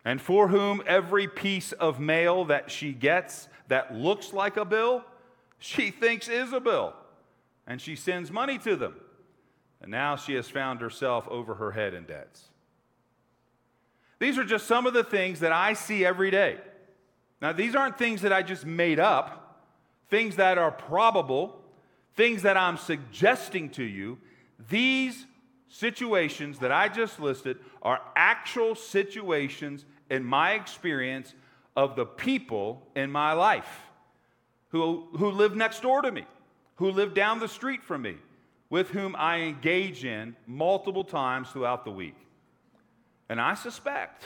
and 0.04 0.20
for 0.20 0.48
whom 0.48 0.82
every 0.88 1.28
piece 1.28 1.74
of 1.74 2.00
mail 2.00 2.46
that 2.46 2.72
she 2.72 2.92
gets 2.92 3.48
that 3.68 3.94
looks 3.94 4.34
like 4.34 4.58
a 4.58 4.66
bill, 4.66 5.04
she 5.60 5.92
thinks 5.92 6.28
is 6.28 6.54
a 6.54 6.60
bill, 6.60 6.94
and 7.68 7.80
she 7.80 7.96
sends 7.96 8.32
money 8.32 8.58
to 8.58 8.76
them. 8.76 8.96
And 9.82 9.90
now 9.90 10.16
she 10.16 10.36
has 10.36 10.48
found 10.48 10.82
herself 10.82 11.28
over 11.28 11.56
her 11.56 11.72
head 11.72 11.94
in 11.94 12.04
debts. 12.04 12.44
These 14.20 14.38
are 14.38 14.44
just 14.44 14.68
some 14.68 14.86
of 14.86 14.94
the 14.94 15.04
things 15.04 15.40
that 15.40 15.52
I 15.52 15.74
see 15.74 16.06
every 16.06 16.30
day. 16.30 16.58
Now, 17.42 17.54
these 17.54 17.76
aren't 17.76 17.98
things 17.98 18.22
that 18.22 18.32
I 18.32 18.44
just 18.44 18.66
made 18.66 19.00
up, 19.00 19.66
things 20.10 20.36
that 20.36 20.60
are 20.60 20.72
probable, 20.72 21.60
things 22.16 22.44
that 22.44 22.56
I'm 22.56 22.78
suggesting 22.78 23.70
to 23.72 23.84
you. 23.84 24.20
These 24.70 25.26
situations 25.70 26.60
that 26.60 26.72
I 26.72 26.88
just 26.88 27.20
listed 27.20 27.58
are 27.82 28.00
actual 28.16 28.76
situations 28.76 29.86
in 30.12 30.24
my 30.24 30.52
experience 30.54 31.34
of 31.76 31.96
the 31.96 32.06
people 32.06 32.86
in 32.96 33.12
my 33.12 33.34
life 33.34 33.86
who, 34.70 35.08
who 35.18 35.32
live 35.32 35.56
next 35.56 35.82
door 35.82 36.02
to 36.02 36.12
me, 36.12 36.26
who 36.76 36.92
live 36.92 37.14
down 37.14 37.40
the 37.40 37.48
street 37.48 37.84
from 37.84 38.04
me, 38.04 38.18
with 38.72 38.90
whom 38.90 39.16
I 39.18 39.42
engage 39.42 40.06
in 40.06 40.36
multiple 40.48 41.04
times 41.04 41.50
throughout 41.50 41.84
the 41.86 41.92
week. 41.92 42.16
And 43.30 43.40
I 43.40 43.54
suspect 43.54 44.24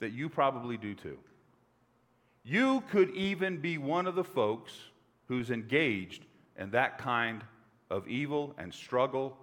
that 0.00 0.12
you 0.12 0.28
probably 0.28 0.76
do 0.76 0.94
too. 0.94 1.16
You 2.44 2.82
could 2.90 3.10
even 3.10 3.58
be 3.58 3.78
one 3.78 4.06
of 4.06 4.16
the 4.16 4.24
folks 4.24 4.72
who's 5.28 5.50
engaged 5.50 6.26
in 6.58 6.72
that 6.72 6.98
kind 6.98 7.44
of 7.90 8.08
evil 8.08 8.54
and 8.58 8.74
struggle 8.74 9.36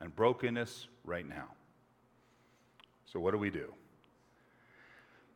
and 0.00 0.14
brokenness 0.14 0.86
right 1.04 1.28
now. 1.28 1.48
So, 3.06 3.18
what 3.18 3.32
do 3.32 3.38
we 3.38 3.50
do? 3.50 3.72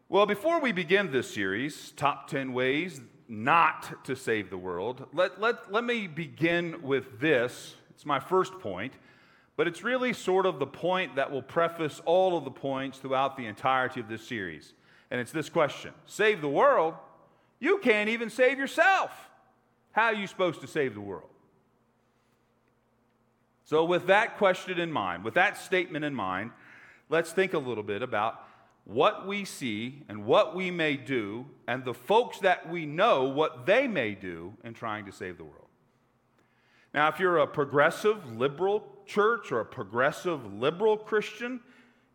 Well, 0.08 0.26
before 0.26 0.60
we 0.60 0.70
begin 0.70 1.10
this 1.10 1.32
series, 1.32 1.90
Top 1.92 2.28
10 2.28 2.52
Ways 2.52 3.00
Not 3.26 4.04
to 4.04 4.14
Save 4.14 4.50
the 4.50 4.58
World, 4.58 5.06
let, 5.12 5.40
let, 5.40 5.72
let 5.72 5.82
me 5.82 6.06
begin 6.06 6.82
with 6.82 7.18
this. 7.18 7.74
It's 7.94 8.06
my 8.06 8.20
first 8.20 8.58
point, 8.58 8.92
but 9.56 9.68
it's 9.68 9.82
really 9.82 10.12
sort 10.12 10.46
of 10.46 10.58
the 10.58 10.66
point 10.66 11.16
that 11.16 11.30
will 11.30 11.42
preface 11.42 12.00
all 12.04 12.36
of 12.36 12.44
the 12.44 12.50
points 12.50 12.98
throughout 12.98 13.36
the 13.36 13.46
entirety 13.46 14.00
of 14.00 14.08
this 14.08 14.26
series. 14.26 14.72
And 15.10 15.20
it's 15.20 15.32
this 15.32 15.48
question 15.48 15.92
Save 16.06 16.40
the 16.40 16.48
world? 16.48 16.94
You 17.60 17.78
can't 17.78 18.08
even 18.08 18.30
save 18.30 18.58
yourself. 18.58 19.10
How 19.92 20.06
are 20.06 20.14
you 20.14 20.26
supposed 20.26 20.60
to 20.60 20.66
save 20.66 20.94
the 20.94 21.00
world? 21.00 21.30
So, 23.64 23.84
with 23.84 24.08
that 24.08 24.36
question 24.36 24.78
in 24.78 24.92
mind, 24.92 25.24
with 25.24 25.34
that 25.34 25.56
statement 25.56 26.04
in 26.04 26.14
mind, 26.14 26.50
let's 27.08 27.32
think 27.32 27.54
a 27.54 27.58
little 27.58 27.84
bit 27.84 28.02
about 28.02 28.42
what 28.84 29.26
we 29.26 29.44
see 29.44 30.02
and 30.08 30.26
what 30.26 30.54
we 30.54 30.70
may 30.70 30.96
do, 30.96 31.46
and 31.66 31.84
the 31.84 31.94
folks 31.94 32.38
that 32.40 32.68
we 32.68 32.84
know 32.84 33.24
what 33.24 33.64
they 33.64 33.88
may 33.88 34.14
do 34.14 34.52
in 34.62 34.74
trying 34.74 35.06
to 35.06 35.12
save 35.12 35.38
the 35.38 35.44
world. 35.44 35.63
Now, 36.94 37.08
if 37.08 37.18
you're 37.18 37.38
a 37.38 37.46
progressive 37.46 38.38
liberal 38.38 38.86
church 39.04 39.50
or 39.50 39.58
a 39.58 39.64
progressive 39.64 40.54
liberal 40.54 40.96
Christian, 40.96 41.60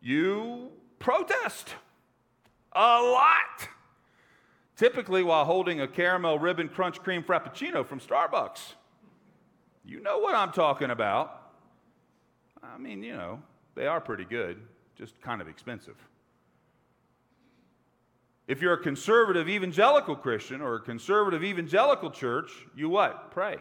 you 0.00 0.70
protest 0.98 1.74
a 2.72 3.02
lot. 3.02 3.68
Typically, 4.76 5.22
while 5.22 5.44
holding 5.44 5.82
a 5.82 5.86
caramel 5.86 6.38
ribbon 6.38 6.70
crunch 6.70 6.98
cream 7.00 7.22
frappuccino 7.22 7.84
from 7.84 8.00
Starbucks. 8.00 8.72
You 9.84 10.00
know 10.00 10.18
what 10.18 10.34
I'm 10.34 10.52
talking 10.52 10.90
about. 10.90 11.52
I 12.62 12.78
mean, 12.78 13.02
you 13.02 13.12
know, 13.12 13.42
they 13.74 13.86
are 13.86 14.00
pretty 14.00 14.24
good, 14.24 14.62
just 14.96 15.20
kind 15.20 15.42
of 15.42 15.48
expensive. 15.48 15.96
If 18.48 18.62
you're 18.62 18.72
a 18.72 18.82
conservative 18.82 19.46
evangelical 19.46 20.16
Christian 20.16 20.62
or 20.62 20.76
a 20.76 20.80
conservative 20.80 21.44
evangelical 21.44 22.10
church, 22.10 22.50
you 22.74 22.88
what? 22.88 23.30
Pray. 23.30 23.58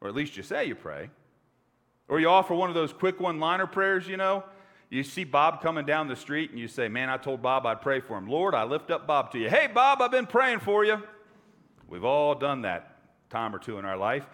Or 0.00 0.08
at 0.08 0.14
least 0.14 0.36
you 0.36 0.42
say 0.42 0.66
you 0.66 0.74
pray. 0.74 1.10
Or 2.08 2.20
you 2.20 2.28
offer 2.28 2.54
one 2.54 2.68
of 2.68 2.74
those 2.74 2.92
quick 2.92 3.20
one 3.20 3.40
liner 3.40 3.66
prayers, 3.66 4.08
you 4.08 4.16
know. 4.16 4.44
You 4.90 5.02
see 5.02 5.24
Bob 5.24 5.60
coming 5.60 5.84
down 5.84 6.08
the 6.08 6.16
street 6.16 6.50
and 6.50 6.58
you 6.58 6.68
say, 6.68 6.88
Man, 6.88 7.10
I 7.10 7.18
told 7.18 7.42
Bob 7.42 7.66
I'd 7.66 7.82
pray 7.82 8.00
for 8.00 8.16
him. 8.16 8.26
Lord, 8.26 8.54
I 8.54 8.64
lift 8.64 8.90
up 8.90 9.06
Bob 9.06 9.32
to 9.32 9.38
you. 9.38 9.50
Hey, 9.50 9.66
Bob, 9.66 10.00
I've 10.00 10.10
been 10.10 10.26
praying 10.26 10.60
for 10.60 10.84
you. 10.84 11.02
We've 11.88 12.04
all 12.04 12.34
done 12.34 12.62
that 12.62 12.96
time 13.28 13.54
or 13.54 13.58
two 13.58 13.78
in 13.78 13.84
our 13.84 13.96
life. 13.96 14.26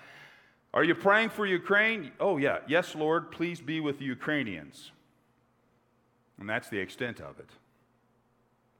Are 0.72 0.84
you 0.84 0.94
praying 0.94 1.30
for 1.30 1.46
Ukraine? 1.46 2.12
Oh, 2.18 2.36
yeah. 2.36 2.58
Yes, 2.66 2.94
Lord, 2.94 3.30
please 3.30 3.60
be 3.60 3.80
with 3.80 3.98
the 3.98 4.04
Ukrainians. 4.04 4.90
And 6.38 6.48
that's 6.48 6.68
the 6.68 6.78
extent 6.78 7.20
of 7.20 7.38
it. 7.38 7.48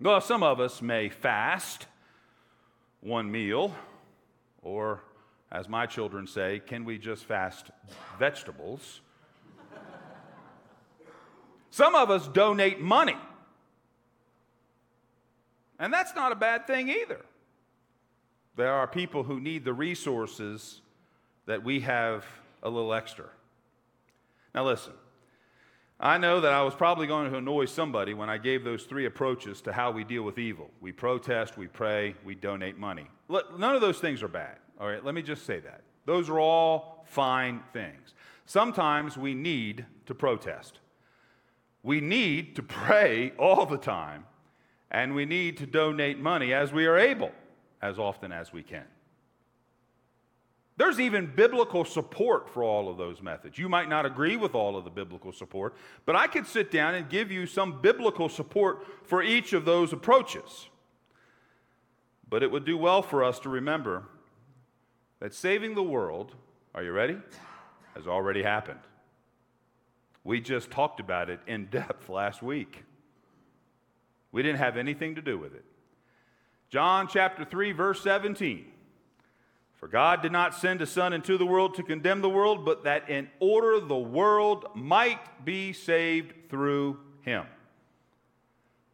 Well, 0.00 0.21
some 0.21 0.43
of 0.43 0.59
us 0.59 0.83
may 0.83 1.09
fast 1.09 1.87
one 3.00 3.31
meal, 3.31 3.75
or 4.62 5.03
as 5.54 5.68
my 5.68 5.87
children 5.87 6.26
say, 6.26 6.61
can 6.66 6.84
we 6.84 6.99
just 6.99 7.25
fast 7.25 7.70
vegetables? 8.18 9.00
some 11.70 11.94
of 11.94 12.11
us 12.11 12.26
donate 12.28 12.80
money. 12.80 13.16
And 15.78 15.92
that's 15.92 16.14
not 16.14 16.32
a 16.32 16.34
bad 16.34 16.66
thing 16.66 16.88
either. 16.88 17.25
There 18.56 18.73
are 18.73 18.87
people 18.87 19.23
who 19.23 19.40
need 19.40 19.64
the 19.64 19.73
resources 19.73 20.80
that 21.46 21.62
we 21.62 21.80
have 21.80 22.25
a 22.62 22.68
little 22.68 22.92
extra. 22.92 23.26
Now, 24.54 24.64
listen, 24.64 24.92
I 26.00 26.18
know 26.18 26.40
that 26.40 26.52
I 26.52 26.62
was 26.62 26.75
probably 26.75 27.06
going 27.06 27.30
to 27.30 27.38
annoy 27.38 27.66
somebody 27.66 28.14
when 28.14 28.28
I 28.28 28.38
gave 28.38 28.64
those 28.64 28.84
three 28.84 29.06
approaches 29.06 29.61
to 29.62 29.73
how 29.73 29.92
we 29.92 30.02
deal 30.02 30.23
with 30.23 30.38
evil. 30.38 30.70
We 30.80 30.90
protest, 30.90 31.56
we 31.56 31.68
pray, 31.68 32.14
we 32.25 32.34
donate 32.34 32.76
money. 32.76 33.08
None 33.28 33.75
of 33.75 33.80
those 33.80 33.99
things 33.99 34.23
are 34.23 34.28
bad. 34.28 34.56
All 34.85 34.91
right, 34.91 35.03
let 35.03 35.14
me 35.14 35.23
just 35.23 35.47
say 35.47 35.61
that. 35.61 35.81
Those 36.05 36.29
are 36.29 36.38
all 36.38 37.07
fine 37.07 37.62
things. 37.73 38.12
Sometimes 38.45 39.17
we 39.17 39.33
need 39.33 39.87
to 40.05 40.14
protest. 40.14 40.79
We 41.83 42.03
need 42.03 42.55
to 42.57 42.62
pray 42.62 43.33
all 43.38 43.64
the 43.64 43.79
time, 43.79 44.26
and 44.91 45.14
we 45.14 45.25
need 45.25 45.57
to 45.57 45.67
donate 45.67 46.19
money 46.19 46.53
as 46.53 46.71
we 46.71 46.85
are 46.85 46.99
able, 46.99 47.33
as 47.81 47.99
often 47.99 48.31
as 48.31 48.53
we 48.53 48.62
can. 48.62 48.85
There's 50.76 51.00
even 51.00 51.33
biblical 51.35 51.87
support 51.87 52.50
for 52.50 52.62
all 52.62 52.91
of 52.91 52.99
those 52.99 53.23
methods. 53.23 53.57
You 53.57 53.71
might 53.71 53.88
not 53.88 54.05
agree 54.05 54.37
with 54.37 54.55
all 54.55 54.76
of 54.76 54.85
the 54.85 54.91
biblical 54.91 55.33
support, 55.33 55.75
but 56.05 56.14
I 56.14 56.26
could 56.26 56.47
sit 56.47 56.71
down 56.71 56.95
and 56.95 57.09
give 57.09 57.33
you 57.33 57.47
some 57.47 57.81
biblical 57.81 58.29
support 58.29 58.87
for 59.05 59.23
each 59.23 59.55
of 59.55 59.64
those 59.64 59.95
approaches. 59.95 60.69
But 62.29 62.43
it 62.43 62.50
would 62.50 62.67
do 62.67 62.76
well 62.76 63.00
for 63.00 63.25
us 63.25 63.38
to 63.41 63.49
remember 63.49 64.09
that 65.25 65.33
saving 65.33 65.75
the 65.75 65.83
world, 65.83 66.35
are 66.75 66.83
you 66.83 66.93
ready? 66.93 67.16
Has 67.95 68.07
already 68.07 68.43
happened. 68.43 68.81
We 70.23 70.38
just 70.38 70.71
talked 70.71 71.00
about 71.00 71.31
it 71.31 71.40
in 71.47 71.64
depth 71.64 72.11
last 72.11 72.43
week. 72.43 72.85
We 74.33 74.43
didn't 74.43 74.59
have 74.59 74.76
anything 74.76 75.14
to 75.14 75.23
do 75.23 75.38
with 75.38 75.54
it. 75.54 75.64
John 76.69 77.09
chapter 77.09 77.43
3, 77.43 77.73
verse 77.73 78.02
17. 78.02 78.66
For 79.76 79.88
God 79.88 80.21
did 80.21 80.31
not 80.31 80.54
send 80.54 80.83
a 80.83 80.87
Son 80.87 81.14
into 81.14 81.38
the 81.38 81.47
world 81.47 81.75
to 81.76 81.83
condemn 81.83 82.21
the 82.21 82.28
world, 82.28 82.66
but 82.66 82.85
that 82.85 83.09
in 83.09 83.31
order 83.40 83.81
the 83.81 83.97
world 83.97 84.66
might 84.75 85.43
be 85.43 85.73
saved 85.73 86.50
through 86.50 86.99
him. 87.23 87.47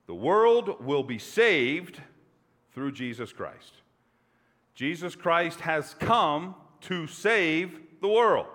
The 0.07 0.15
world 0.15 0.81
will 0.81 1.03
be 1.03 1.19
saved 1.19 2.01
through 2.73 2.93
Jesus 2.93 3.33
Christ. 3.33 3.81
Jesus 4.81 5.15
Christ 5.15 5.61
has 5.61 5.93
come 5.93 6.55
to 6.81 7.07
save 7.07 7.79
the 8.01 8.09
world. 8.09 8.47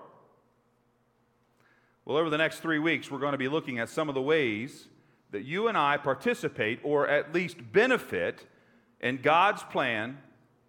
Well, 2.04 2.18
over 2.18 2.32
the 2.32 2.38
next 2.40 2.62
three 2.62 2.80
weeks, 2.80 3.12
we're 3.12 3.20
going 3.20 3.34
to 3.34 3.38
be 3.38 3.48
looking 3.48 3.78
at 3.78 3.90
some 3.90 4.10
of 4.10 4.16
the 4.16 4.24
ways 4.24 4.88
that 5.30 5.44
you 5.44 5.68
and 5.68 5.78
I 5.78 5.98
participate 5.98 6.80
or 6.82 7.08
at 7.08 7.32
least 7.32 7.58
benefit 7.72 8.44
in 9.02 9.18
God's 9.18 9.62
plan 9.66 10.18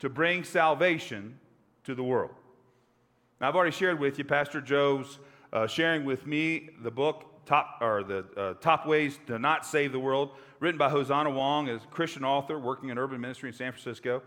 to 0.01 0.11
bring 0.11 0.45
salvation 0.45 1.41
to 1.85 1.95
the 1.95 2.05
world. 2.05 2.35
Now, 3.41 3.49
I've 3.49 3.57
already 3.57 3.75
shared 3.75 3.99
with 3.99 4.19
you 4.19 4.27
Pastor 4.27 4.61
Joe's 4.61 5.21
uh, 5.55 5.67
sharing 5.67 6.05
with 6.05 6.27
me 6.27 6.69
the 6.83 6.91
book 6.91 7.47
top 7.47 7.79
or 7.81 8.05
the 8.05 8.27
uh, 8.37 8.55
top 8.61 8.87
ways 8.87 9.19
to 9.27 9.39
not 9.39 9.65
save 9.65 9.93
the 9.93 10.01
world, 10.01 10.33
written 10.61 10.77
by 10.77 10.91
Hosanna 10.91 11.31
Wong, 11.31 11.71
a 11.71 11.79
Christian 11.79 12.27
author 12.27 12.59
working 12.59 12.91
in 12.91 12.99
urban 12.99 13.23
ministry 13.23 13.49
in 13.49 13.55
San 13.55 13.73
Francisco. 13.73 14.21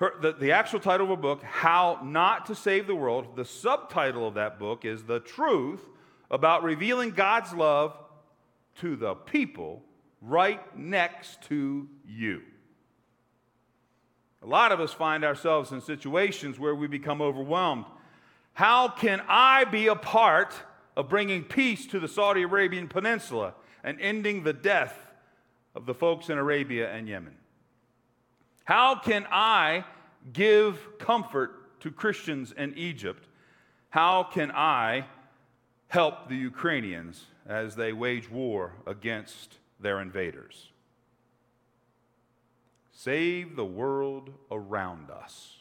Her, 0.00 0.14
the, 0.18 0.32
the 0.32 0.52
actual 0.52 0.80
title 0.80 1.04
of 1.04 1.10
her 1.10 1.22
book, 1.22 1.42
How 1.42 2.00
Not 2.02 2.46
to 2.46 2.54
Save 2.54 2.86
the 2.86 2.94
World, 2.94 3.36
the 3.36 3.44
subtitle 3.44 4.26
of 4.26 4.34
that 4.34 4.58
book 4.58 4.86
is 4.86 5.04
The 5.04 5.20
Truth 5.20 5.82
About 6.30 6.62
Revealing 6.62 7.10
God's 7.10 7.52
Love 7.52 7.94
to 8.80 8.96
the 8.96 9.14
People 9.14 9.82
Right 10.22 10.60
Next 10.76 11.42
to 11.42 11.86
You. 12.08 12.40
A 14.42 14.46
lot 14.46 14.72
of 14.72 14.80
us 14.80 14.94
find 14.94 15.22
ourselves 15.22 15.70
in 15.70 15.82
situations 15.82 16.58
where 16.58 16.74
we 16.74 16.86
become 16.86 17.20
overwhelmed. 17.20 17.84
How 18.54 18.88
can 18.88 19.20
I 19.28 19.64
be 19.64 19.88
a 19.88 19.94
part 19.94 20.54
of 20.96 21.10
bringing 21.10 21.44
peace 21.44 21.86
to 21.88 22.00
the 22.00 22.08
Saudi 22.08 22.44
Arabian 22.44 22.88
Peninsula 22.88 23.52
and 23.84 24.00
ending 24.00 24.44
the 24.44 24.54
death 24.54 24.96
of 25.74 25.84
the 25.84 25.94
folks 25.94 26.30
in 26.30 26.38
Arabia 26.38 26.90
and 26.90 27.06
Yemen? 27.06 27.34
How 28.70 28.94
can 28.94 29.26
I 29.32 29.84
give 30.32 30.96
comfort 31.00 31.80
to 31.80 31.90
Christians 31.90 32.52
in 32.52 32.72
Egypt? 32.78 33.26
How 33.88 34.22
can 34.22 34.52
I 34.52 35.06
help 35.88 36.28
the 36.28 36.36
Ukrainians 36.36 37.26
as 37.48 37.74
they 37.74 37.92
wage 37.92 38.30
war 38.30 38.74
against 38.86 39.58
their 39.80 40.00
invaders? 40.00 40.70
Save 42.92 43.56
the 43.56 43.64
world 43.64 44.30
around 44.52 45.10
us. 45.10 45.56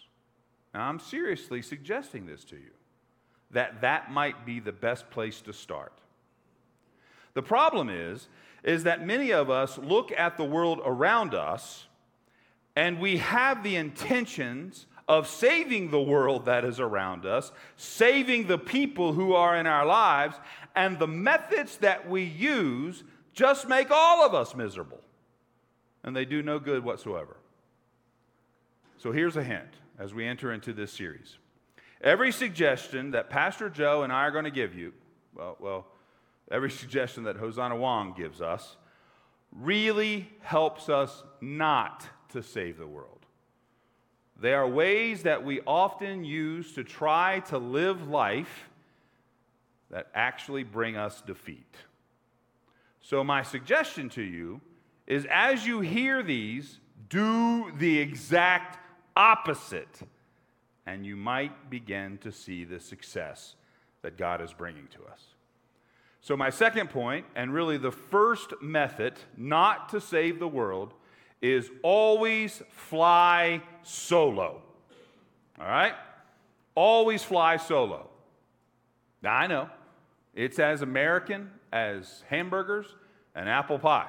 Now, 0.75 0.87
I'm 0.87 0.99
seriously 0.99 1.63
suggesting 1.63 2.27
this 2.27 2.43
to 2.43 2.57
you 2.57 2.73
that 3.49 3.81
that 3.81 4.11
might 4.11 4.45
be 4.45 4.59
the 4.59 4.71
best 4.71 5.09
place 5.09 5.41
to 5.41 5.51
start. 5.51 5.93
The 7.33 7.41
problem 7.41 7.89
is 7.89 8.27
is 8.61 8.83
that 8.83 9.03
many 9.03 9.31
of 9.31 9.49
us 9.49 9.79
look 9.79 10.11
at 10.11 10.37
the 10.37 10.45
world 10.45 10.79
around 10.85 11.33
us 11.33 11.87
and 12.75 12.99
we 12.99 13.17
have 13.17 13.63
the 13.63 13.75
intentions 13.75 14.85
of 15.07 15.27
saving 15.27 15.89
the 15.89 16.01
world 16.01 16.45
that 16.45 16.63
is 16.63 16.79
around 16.79 17.25
us, 17.25 17.51
saving 17.77 18.45
the 18.45 18.59
people 18.59 19.13
who 19.13 19.33
are 19.33 19.57
in 19.57 19.65
our 19.65 19.85
lives, 19.85 20.35
and 20.75 20.99
the 20.99 21.07
methods 21.07 21.77
that 21.77 22.07
we 22.07 22.23
use 22.23 23.03
just 23.33 23.67
make 23.67 23.89
all 23.89 24.23
of 24.23 24.35
us 24.35 24.55
miserable. 24.55 25.01
And 26.03 26.15
they 26.15 26.25
do 26.25 26.43
no 26.43 26.59
good 26.59 26.83
whatsoever. 26.83 27.37
So 28.97 29.11
here's 29.11 29.35
a 29.35 29.43
hint 29.43 29.73
as 29.97 30.13
we 30.13 30.27
enter 30.27 30.53
into 30.53 30.73
this 30.73 30.93
series. 30.93 31.37
Every 32.01 32.31
suggestion 32.31 33.11
that 33.11 33.29
Pastor 33.29 33.69
Joe 33.69 34.03
and 34.03 34.13
I 34.13 34.21
are 34.25 34.31
going 34.31 34.45
to 34.45 34.51
give 34.51 34.75
you, 34.75 34.93
well, 35.33 35.57
well 35.59 35.87
every 36.51 36.69
suggestion 36.81 37.23
that 37.23 37.35
Hosanna 37.35 37.75
Wong 37.75 38.13
gives 38.15 38.41
us, 38.41 38.77
really 39.51 40.29
helps 40.41 40.87
us 40.87 41.23
not 41.41 42.05
to 42.29 42.43
save 42.43 42.77
the 42.77 42.87
world. 42.87 43.25
They 44.41 44.53
are 44.53 44.67
ways 44.67 45.23
that 45.23 45.43
we 45.43 45.59
often 45.61 46.23
use 46.23 46.73
to 46.73 46.83
try 46.83 47.41
to 47.47 47.57
live 47.57 48.07
life 48.07 48.69
that 49.91 50.07
actually 50.13 50.63
bring 50.63 50.95
us 50.95 51.21
defeat. 51.21 51.75
So, 53.01 53.23
my 53.23 53.41
suggestion 53.41 54.09
to 54.09 54.21
you 54.21 54.61
is 55.07 55.25
as 55.29 55.65
you 55.65 55.81
hear 55.81 56.21
these, 56.21 56.79
do 57.09 57.71
the 57.77 57.99
exact 57.99 58.77
opposite, 59.17 60.01
and 60.85 61.05
you 61.05 61.15
might 61.15 61.69
begin 61.69 62.17
to 62.19 62.31
see 62.31 62.63
the 62.63 62.79
success 62.79 63.55
that 64.03 64.17
God 64.17 64.41
is 64.41 64.53
bringing 64.53 64.87
to 64.87 65.11
us. 65.11 65.21
So, 66.21 66.37
my 66.37 66.49
second 66.49 66.89
point, 66.89 67.25
and 67.35 67.53
really 67.53 67.77
the 67.77 67.91
first 67.91 68.53
method 68.61 69.15
not 69.35 69.89
to 69.89 69.99
save 69.99 70.39
the 70.39 70.47
world, 70.47 70.93
is 71.41 71.69
always 71.83 72.61
fly 72.71 73.61
solo. 73.83 74.61
All 75.59 75.67
right? 75.67 75.93
Always 76.75 77.23
fly 77.23 77.57
solo. 77.57 78.09
Now, 79.21 79.35
I 79.35 79.47
know 79.47 79.69
it's 80.33 80.59
as 80.59 80.81
American 80.81 81.51
as 81.71 82.23
hamburgers 82.29 82.87
and 83.35 83.49
apple 83.49 83.79
pie. 83.79 84.07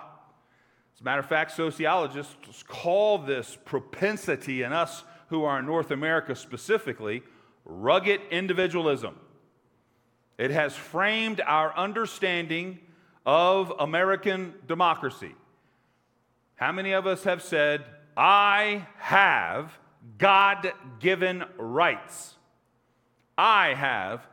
As 0.95 1.01
a 1.01 1.05
matter 1.05 1.21
of 1.21 1.27
fact, 1.27 1.53
sociologists 1.53 2.63
call 2.67 3.19
this 3.19 3.57
propensity 3.65 4.63
in 4.63 4.73
us 4.73 5.05
who 5.29 5.45
are 5.45 5.59
in 5.59 5.67
North 5.67 5.91
America 5.91 6.35
specifically 6.35 7.23
rugged 7.65 8.21
individualism. 8.31 9.17
It 10.39 10.51
has 10.51 10.75
framed 10.75 11.41
our 11.47 11.77
understanding 11.77 12.79
of 13.27 13.73
American 13.79 14.55
democracy. 14.67 15.35
How 16.61 16.73
many 16.73 16.93
of 16.93 17.07
us 17.07 17.25
have 17.25 17.41
said, 17.41 17.87
I 18.19 18.87
have 18.99 19.73
God 20.19 20.71
given 20.99 21.43
rights? 21.57 22.35
I 23.39 23.73
have 23.73 24.27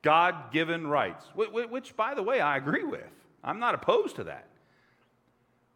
God 0.00 0.50
given 0.50 0.86
rights, 0.86 1.26
which, 1.34 1.94
by 1.94 2.14
the 2.14 2.22
way, 2.22 2.40
I 2.40 2.56
agree 2.56 2.84
with. 2.84 3.04
I'm 3.44 3.58
not 3.58 3.74
opposed 3.74 4.16
to 4.16 4.24
that. 4.24 4.48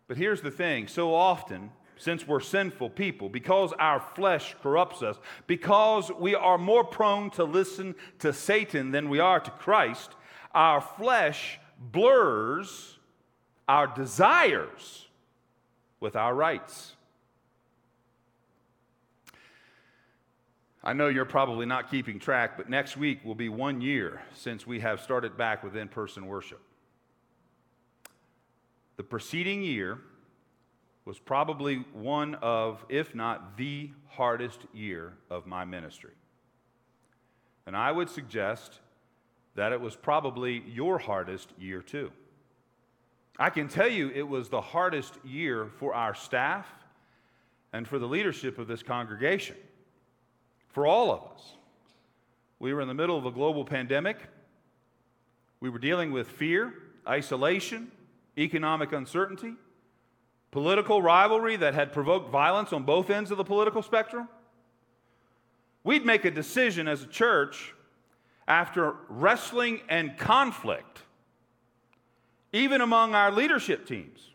But 0.06 0.16
here's 0.16 0.40
the 0.40 0.50
thing 0.50 0.88
so 0.88 1.14
often, 1.14 1.70
since 1.98 2.26
we're 2.26 2.40
sinful 2.40 2.88
people, 2.88 3.28
because 3.28 3.74
our 3.78 4.00
flesh 4.00 4.56
corrupts 4.62 5.02
us, 5.02 5.18
because 5.46 6.10
we 6.18 6.34
are 6.34 6.56
more 6.56 6.84
prone 6.84 7.28
to 7.32 7.44
listen 7.44 7.94
to 8.20 8.32
Satan 8.32 8.92
than 8.92 9.10
we 9.10 9.18
are 9.18 9.40
to 9.40 9.50
Christ, 9.50 10.12
our 10.54 10.80
flesh 10.80 11.60
blurs 11.78 12.98
our 13.68 13.86
desires 13.86 15.07
with 16.00 16.16
our 16.16 16.34
rights. 16.34 16.94
I 20.82 20.92
know 20.92 21.08
you're 21.08 21.24
probably 21.24 21.66
not 21.66 21.90
keeping 21.90 22.18
track, 22.18 22.56
but 22.56 22.70
next 22.70 22.96
week 22.96 23.24
will 23.24 23.34
be 23.34 23.48
one 23.48 23.80
year 23.80 24.22
since 24.32 24.66
we 24.66 24.80
have 24.80 25.00
started 25.00 25.36
back 25.36 25.62
with 25.62 25.76
in 25.76 25.88
person 25.88 26.26
worship. 26.26 26.60
The 28.96 29.02
preceding 29.02 29.62
year 29.62 29.98
was 31.04 31.18
probably 31.18 31.84
one 31.92 32.36
of, 32.36 32.84
if 32.88 33.14
not 33.14 33.56
the 33.56 33.90
hardest 34.08 34.60
year 34.72 35.14
of 35.30 35.46
my 35.46 35.64
ministry. 35.64 36.12
And 37.66 37.76
I 37.76 37.92
would 37.92 38.08
suggest 38.08 38.80
that 39.54 39.72
it 39.72 39.80
was 39.80 39.96
probably 39.96 40.62
your 40.66 40.98
hardest 40.98 41.52
year 41.58 41.82
too. 41.82 42.12
I 43.38 43.50
can 43.50 43.68
tell 43.68 43.88
you 43.88 44.10
it 44.10 44.26
was 44.26 44.48
the 44.48 44.60
hardest 44.60 45.14
year 45.24 45.70
for 45.78 45.94
our 45.94 46.14
staff 46.14 46.66
and 47.72 47.86
for 47.86 47.98
the 47.98 48.08
leadership 48.08 48.58
of 48.58 48.66
this 48.66 48.82
congregation, 48.82 49.56
for 50.70 50.86
all 50.86 51.12
of 51.12 51.22
us. 51.34 51.52
We 52.58 52.74
were 52.74 52.80
in 52.80 52.88
the 52.88 52.94
middle 52.94 53.16
of 53.16 53.26
a 53.26 53.30
global 53.30 53.64
pandemic. 53.64 54.18
We 55.60 55.70
were 55.70 55.78
dealing 55.78 56.10
with 56.10 56.28
fear, 56.28 56.74
isolation, 57.06 57.92
economic 58.36 58.92
uncertainty, 58.92 59.54
political 60.50 61.00
rivalry 61.00 61.56
that 61.56 61.74
had 61.74 61.92
provoked 61.92 62.30
violence 62.30 62.72
on 62.72 62.82
both 62.82 63.10
ends 63.10 63.30
of 63.30 63.36
the 63.36 63.44
political 63.44 63.82
spectrum. 63.82 64.28
We'd 65.84 66.04
make 66.04 66.24
a 66.24 66.30
decision 66.30 66.88
as 66.88 67.04
a 67.04 67.06
church 67.06 67.74
after 68.48 68.94
wrestling 69.08 69.82
and 69.88 70.16
conflict 70.18 71.02
even 72.52 72.80
among 72.80 73.14
our 73.14 73.30
leadership 73.30 73.86
teams. 73.86 74.30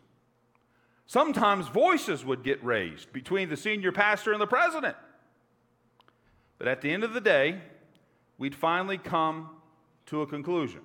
Sometimes 1.06 1.68
voices 1.68 2.24
would 2.24 2.42
get 2.42 2.64
raised 2.64 3.12
between 3.12 3.48
the 3.48 3.56
senior 3.56 3.92
pastor 3.92 4.32
and 4.32 4.40
the 4.40 4.46
president. 4.46 4.96
But 6.58 6.68
at 6.68 6.80
the 6.80 6.90
end 6.90 7.04
of 7.04 7.12
the 7.12 7.20
day, 7.20 7.60
we'd 8.38 8.54
finally 8.54 8.98
come 8.98 9.50
to 10.06 10.22
a 10.22 10.26
conclusion. 10.26 10.80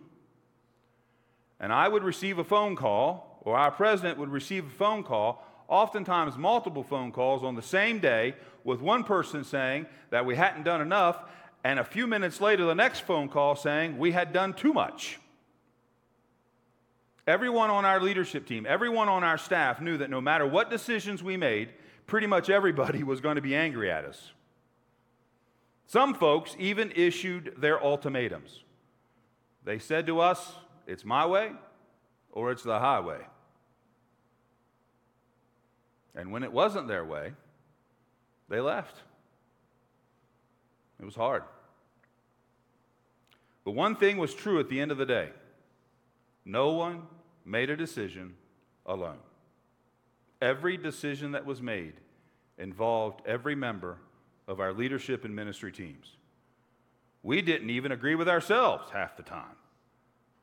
And 1.59 1.71
I 1.71 1.87
would 1.87 2.03
receive 2.03 2.39
a 2.39 2.43
phone 2.43 2.75
call, 2.75 3.41
or 3.41 3.57
our 3.57 3.71
president 3.71 4.17
would 4.17 4.29
receive 4.29 4.65
a 4.65 4.69
phone 4.69 5.03
call, 5.03 5.45
oftentimes 5.67 6.37
multiple 6.37 6.83
phone 6.83 7.11
calls 7.11 7.43
on 7.43 7.55
the 7.55 7.61
same 7.61 7.99
day, 7.99 8.35
with 8.63 8.81
one 8.81 9.03
person 9.03 9.43
saying 9.43 9.85
that 10.09 10.25
we 10.25 10.35
hadn't 10.35 10.63
done 10.63 10.81
enough, 10.81 11.23
and 11.63 11.79
a 11.79 11.83
few 11.83 12.07
minutes 12.07 12.39
later, 12.39 12.65
the 12.65 12.75
next 12.75 13.01
phone 13.01 13.27
call 13.27 13.55
saying 13.55 13.97
we 13.97 14.11
had 14.11 14.31
done 14.31 14.53
too 14.53 14.73
much. 14.73 15.19
Everyone 17.29 17.69
on 17.69 17.85
our 17.85 18.01
leadership 18.01 18.47
team, 18.47 18.65
everyone 18.67 19.07
on 19.07 19.23
our 19.23 19.37
staff 19.37 19.79
knew 19.79 19.97
that 19.97 20.09
no 20.09 20.19
matter 20.19 20.47
what 20.47 20.71
decisions 20.71 21.21
we 21.21 21.37
made, 21.37 21.69
pretty 22.07 22.25
much 22.25 22.49
everybody 22.49 23.03
was 23.11 23.21
going 23.21 23.35
to 23.35 23.41
be 23.41 23.55
angry 23.55 23.91
at 23.91 24.03
us. 24.03 24.31
Some 25.85 26.15
folks 26.15 26.55
even 26.57 26.91
issued 26.95 27.53
their 27.55 27.83
ultimatums. 27.83 28.63
They 29.63 29.77
said 29.77 30.07
to 30.07 30.19
us, 30.19 30.53
it's 30.87 31.05
my 31.05 31.23
way 31.27 31.51
or 32.31 32.51
it's 32.51 32.63
the 32.63 32.79
highway. 32.79 33.19
And 36.15 36.31
when 36.31 36.41
it 36.41 36.51
wasn't 36.51 36.87
their 36.87 37.05
way, 37.05 37.33
they 38.49 38.59
left. 38.59 38.95
It 40.99 41.05
was 41.05 41.15
hard. 41.15 41.43
But 43.63 43.73
one 43.73 43.95
thing 43.95 44.17
was 44.17 44.33
true 44.33 44.59
at 44.59 44.67
the 44.67 44.81
end 44.81 44.89
of 44.89 44.97
the 44.97 45.05
day 45.05 45.29
no 46.43 46.71
one 46.71 47.03
made 47.45 47.69
a 47.69 47.77
decision 47.77 48.35
alone. 48.85 49.19
Every 50.41 50.77
decision 50.77 51.31
that 51.31 51.45
was 51.45 51.61
made 51.61 51.93
involved 52.57 53.21
every 53.25 53.55
member 53.55 53.97
of 54.47 54.59
our 54.59 54.73
leadership 54.73 55.25
and 55.25 55.35
ministry 55.35 55.71
teams. 55.71 56.17
We 57.23 57.41
didn't 57.41 57.69
even 57.69 57.91
agree 57.91 58.15
with 58.15 58.29
ourselves 58.29 58.89
half 58.91 59.17
the 59.17 59.23
time, 59.23 59.55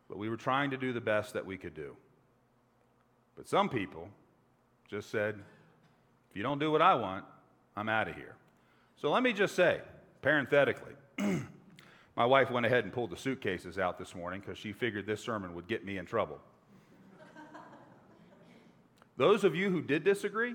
but 0.09 0.19
we 0.19 0.29
were 0.29 0.37
trying 0.37 0.71
to 0.71 0.77
do 0.77 0.93
the 0.93 1.01
best 1.01 1.33
that 1.35 1.47
we 1.47 1.57
could 1.57 1.75
do. 1.75 1.97
But 3.37 3.49
some 3.49 3.69
people 3.69 4.09
just 4.89 5.11
said, 5.11 5.37
if 6.31 6.37
you 6.37 6.43
don't 6.43 6.59
do 6.59 6.71
what 6.71 6.83
I 6.83 6.95
want, 6.95 7.25
I'm 7.77 7.89
out 7.89 8.09
of 8.09 8.15
here. 8.15 8.35
So 8.97 9.11
let 9.11 9.23
me 9.23 9.33
just 9.33 9.55
say, 9.55 9.81
parenthetically, 10.23 10.95
my 12.17 12.25
wife 12.25 12.51
went 12.51 12.65
ahead 12.65 12.85
and 12.85 12.93
pulled 12.93 13.11
the 13.11 13.17
suitcases 13.17 13.79
out 13.79 13.99
this 13.99 14.15
morning 14.15 14.41
because 14.41 14.59
she 14.59 14.73
figured 14.73 15.07
this 15.07 15.23
sermon 15.23 15.55
would 15.55 15.67
get 15.67 15.85
me 15.85 15.99
in 15.99 16.07
trouble. 16.07 16.41
Those 19.17 19.45
of 19.45 19.55
you 19.55 19.71
who 19.71 19.81
did 19.81 20.05
disagree 20.05 20.55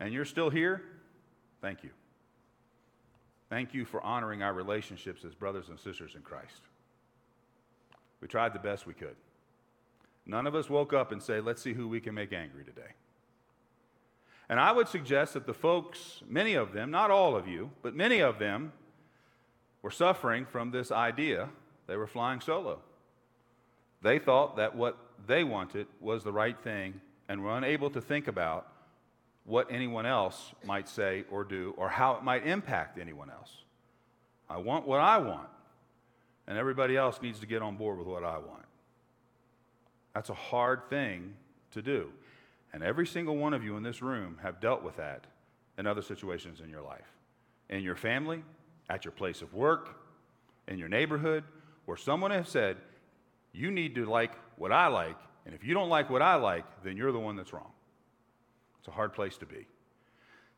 and 0.00 0.12
you're 0.12 0.24
still 0.24 0.50
here, 0.50 0.82
thank 1.60 1.82
you. 1.82 1.90
Thank 3.48 3.72
you 3.72 3.84
for 3.84 4.02
honoring 4.02 4.42
our 4.42 4.52
relationships 4.52 5.24
as 5.24 5.34
brothers 5.34 5.68
and 5.68 5.80
sisters 5.80 6.14
in 6.14 6.20
Christ. 6.20 6.60
We 8.20 8.28
tried 8.28 8.52
the 8.52 8.58
best 8.58 8.86
we 8.86 8.94
could. 8.94 9.16
None 10.26 10.46
of 10.46 10.54
us 10.54 10.68
woke 10.68 10.92
up 10.92 11.12
and 11.12 11.22
said, 11.22 11.44
let's 11.44 11.62
see 11.62 11.72
who 11.72 11.88
we 11.88 12.00
can 12.00 12.14
make 12.14 12.32
angry 12.32 12.64
today. 12.64 12.92
And 14.50 14.60
I 14.60 14.72
would 14.72 14.88
suggest 14.88 15.34
that 15.34 15.46
the 15.46 15.54
folks, 15.54 16.22
many 16.28 16.54
of 16.54 16.72
them, 16.72 16.90
not 16.90 17.10
all 17.10 17.36
of 17.36 17.48
you, 17.48 17.70
but 17.82 17.94
many 17.94 18.20
of 18.20 18.38
them, 18.38 18.72
were 19.82 19.90
suffering 19.90 20.44
from 20.44 20.70
this 20.70 20.90
idea 20.90 21.48
they 21.86 21.96
were 21.96 22.06
flying 22.06 22.40
solo. 22.40 22.80
They 24.02 24.18
thought 24.18 24.56
that 24.56 24.76
what 24.76 24.98
they 25.26 25.44
wanted 25.44 25.86
was 26.00 26.24
the 26.24 26.32
right 26.32 26.58
thing 26.62 27.00
and 27.28 27.44
we're 27.44 27.56
unable 27.56 27.90
to 27.90 28.00
think 28.00 28.28
about 28.28 28.66
what 29.44 29.68
anyone 29.70 30.06
else 30.06 30.52
might 30.64 30.88
say 30.88 31.24
or 31.30 31.44
do 31.44 31.74
or 31.76 31.88
how 31.88 32.14
it 32.14 32.22
might 32.22 32.46
impact 32.46 32.98
anyone 32.98 33.30
else. 33.30 33.50
I 34.48 34.58
want 34.58 34.86
what 34.86 35.00
I 35.00 35.18
want, 35.18 35.48
and 36.46 36.56
everybody 36.56 36.96
else 36.96 37.20
needs 37.20 37.40
to 37.40 37.46
get 37.46 37.62
on 37.62 37.76
board 37.76 37.98
with 37.98 38.06
what 38.06 38.24
I 38.24 38.38
want. 38.38 38.64
That's 40.14 40.30
a 40.30 40.34
hard 40.34 40.88
thing 40.88 41.34
to 41.72 41.82
do. 41.82 42.10
And 42.72 42.82
every 42.82 43.06
single 43.06 43.36
one 43.36 43.54
of 43.54 43.64
you 43.64 43.76
in 43.76 43.82
this 43.82 44.02
room 44.02 44.38
have 44.42 44.60
dealt 44.60 44.82
with 44.82 44.96
that 44.96 45.24
in 45.78 45.86
other 45.86 46.02
situations 46.02 46.60
in 46.60 46.70
your 46.70 46.82
life. 46.82 47.06
In 47.70 47.82
your 47.82 47.96
family, 47.96 48.42
at 48.90 49.04
your 49.04 49.12
place 49.12 49.42
of 49.42 49.54
work, 49.54 49.96
in 50.66 50.78
your 50.78 50.88
neighborhood, 50.88 51.44
where 51.84 51.96
someone 51.96 52.30
has 52.30 52.48
said, 52.48 52.76
You 53.52 53.70
need 53.70 53.94
to 53.94 54.06
like 54.06 54.32
what 54.56 54.72
I 54.72 54.88
like, 54.88 55.16
and 55.48 55.54
if 55.54 55.64
you 55.64 55.72
don't 55.72 55.88
like 55.88 56.10
what 56.10 56.20
I 56.20 56.34
like, 56.34 56.66
then 56.84 56.98
you're 56.98 57.10
the 57.10 57.18
one 57.18 57.34
that's 57.34 57.54
wrong. 57.54 57.72
It's 58.80 58.88
a 58.88 58.90
hard 58.90 59.14
place 59.14 59.38
to 59.38 59.46
be. 59.46 59.66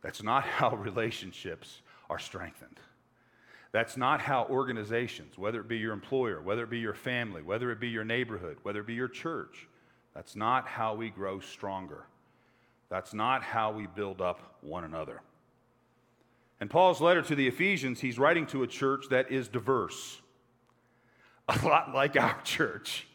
That's 0.02 0.20
not 0.20 0.42
how 0.58 0.74
relationships 0.74 1.82
are 2.10 2.18
strengthened. 2.18 2.80
That's 3.70 3.96
not 3.96 4.20
how 4.20 4.48
organizations, 4.50 5.38
whether 5.38 5.60
it 5.60 5.68
be 5.68 5.78
your 5.78 5.92
employer, 5.92 6.42
whether 6.42 6.64
it 6.64 6.70
be 6.70 6.80
your 6.80 6.94
family, 6.94 7.40
whether 7.40 7.70
it 7.70 7.78
be 7.78 7.88
your 7.88 8.02
neighborhood, 8.02 8.56
whether 8.64 8.80
it 8.80 8.86
be 8.88 8.94
your 8.94 9.06
church, 9.06 9.68
that's 10.12 10.34
not 10.34 10.66
how 10.66 10.96
we 10.96 11.08
grow 11.08 11.38
stronger. 11.38 12.06
That's 12.88 13.14
not 13.14 13.44
how 13.44 13.70
we 13.70 13.86
build 13.86 14.20
up 14.20 14.56
one 14.60 14.82
another. 14.82 15.22
In 16.60 16.66
Paul's 16.66 17.00
letter 17.00 17.22
to 17.22 17.36
the 17.36 17.46
Ephesians, 17.46 18.00
he's 18.00 18.18
writing 18.18 18.44
to 18.48 18.64
a 18.64 18.66
church 18.66 19.04
that 19.10 19.30
is 19.30 19.46
diverse, 19.46 20.20
a 21.48 21.64
lot 21.64 21.94
like 21.94 22.18
our 22.18 22.42
church. 22.42 23.06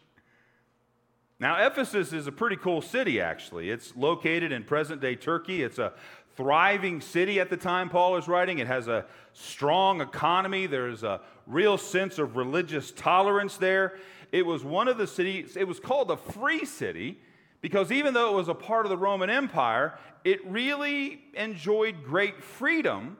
Now, 1.45 1.63
Ephesus 1.63 2.12
is 2.12 2.25
a 2.25 2.31
pretty 2.31 2.55
cool 2.55 2.81
city, 2.81 3.21
actually. 3.21 3.69
It's 3.69 3.95
located 3.95 4.51
in 4.51 4.63
present 4.63 4.99
day 4.99 5.15
Turkey. 5.15 5.62
It's 5.62 5.77
a 5.77 5.93
thriving 6.36 7.01
city 7.01 7.39
at 7.39 7.51
the 7.51 7.55
time 7.55 7.88
Paul 7.88 8.17
is 8.17 8.27
writing. 8.27 8.58
It 8.58 8.65
has 8.65 8.88
a 8.88 9.05
strong 9.31 10.01
economy. 10.01 10.65
There's 10.65 11.03
a 11.03 11.21
real 11.45 11.77
sense 11.77 12.17
of 12.17 12.36
religious 12.36 12.89
tolerance 12.89 13.58
there. 13.58 13.99
It 14.31 14.43
was 14.43 14.63
one 14.63 14.88
of 14.88 14.97
the 14.97 15.05
cities, 15.05 15.55
it 15.55 15.67
was 15.67 15.79
called 15.79 16.10
a 16.10 16.17
free 16.17 16.65
city 16.65 17.19
because 17.62 17.91
even 17.91 18.15
though 18.15 18.34
it 18.34 18.36
was 18.36 18.47
a 18.47 18.55
part 18.55 18.88
of 18.88 18.89
the 18.89 18.97
Roman 18.97 19.29
Empire, 19.29 19.99
it 20.23 20.43
really 20.47 21.25
enjoyed 21.36 22.03
great 22.03 22.43
freedom 22.43 23.17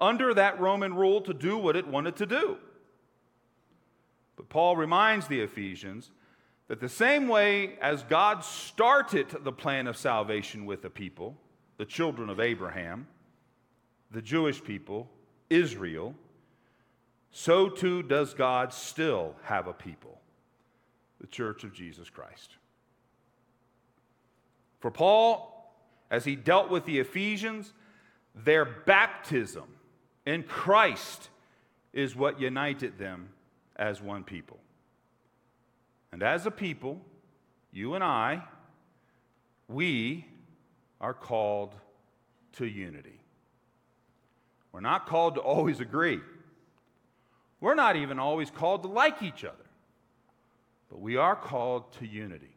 under 0.00 0.34
that 0.34 0.58
Roman 0.58 0.94
rule 0.94 1.20
to 1.20 1.32
do 1.32 1.56
what 1.56 1.76
it 1.76 1.86
wanted 1.86 2.16
to 2.16 2.26
do. 2.26 2.56
But 4.34 4.48
Paul 4.48 4.76
reminds 4.76 5.28
the 5.28 5.42
Ephesians 5.42 6.10
that 6.68 6.80
the 6.80 6.88
same 6.88 7.28
way 7.28 7.78
as 7.80 8.02
God 8.02 8.44
started 8.44 9.28
the 9.44 9.52
plan 9.52 9.86
of 9.86 9.96
salvation 9.96 10.66
with 10.66 10.82
the 10.82 10.90
people, 10.90 11.36
the 11.76 11.84
children 11.84 12.28
of 12.28 12.40
Abraham, 12.40 13.06
the 14.10 14.22
Jewish 14.22 14.62
people, 14.62 15.08
Israel, 15.48 16.14
so 17.30 17.68
too 17.68 18.02
does 18.02 18.34
God 18.34 18.72
still 18.72 19.34
have 19.42 19.66
a 19.66 19.72
people, 19.72 20.20
the 21.20 21.26
church 21.26 21.64
of 21.64 21.72
Jesus 21.72 22.10
Christ. 22.10 22.56
For 24.80 24.90
Paul, 24.90 25.72
as 26.10 26.24
he 26.24 26.34
dealt 26.34 26.70
with 26.70 26.84
the 26.84 26.98
Ephesians, 26.98 27.72
their 28.34 28.64
baptism 28.64 29.64
in 30.24 30.42
Christ 30.42 31.28
is 31.92 32.16
what 32.16 32.40
united 32.40 32.98
them 32.98 33.28
as 33.76 34.02
one 34.02 34.24
people. 34.24 34.58
And 36.12 36.22
as 36.22 36.46
a 36.46 36.50
people, 36.50 37.00
you 37.72 37.94
and 37.94 38.02
I, 38.02 38.42
we 39.68 40.26
are 41.00 41.14
called 41.14 41.74
to 42.54 42.66
unity. 42.66 43.20
We're 44.72 44.80
not 44.80 45.06
called 45.06 45.34
to 45.34 45.40
always 45.40 45.80
agree. 45.80 46.20
We're 47.60 47.74
not 47.74 47.96
even 47.96 48.18
always 48.18 48.50
called 48.50 48.82
to 48.82 48.88
like 48.88 49.22
each 49.22 49.44
other. 49.44 49.56
But 50.88 51.00
we 51.00 51.16
are 51.16 51.36
called 51.36 51.92
to 51.94 52.06
unity. 52.06 52.56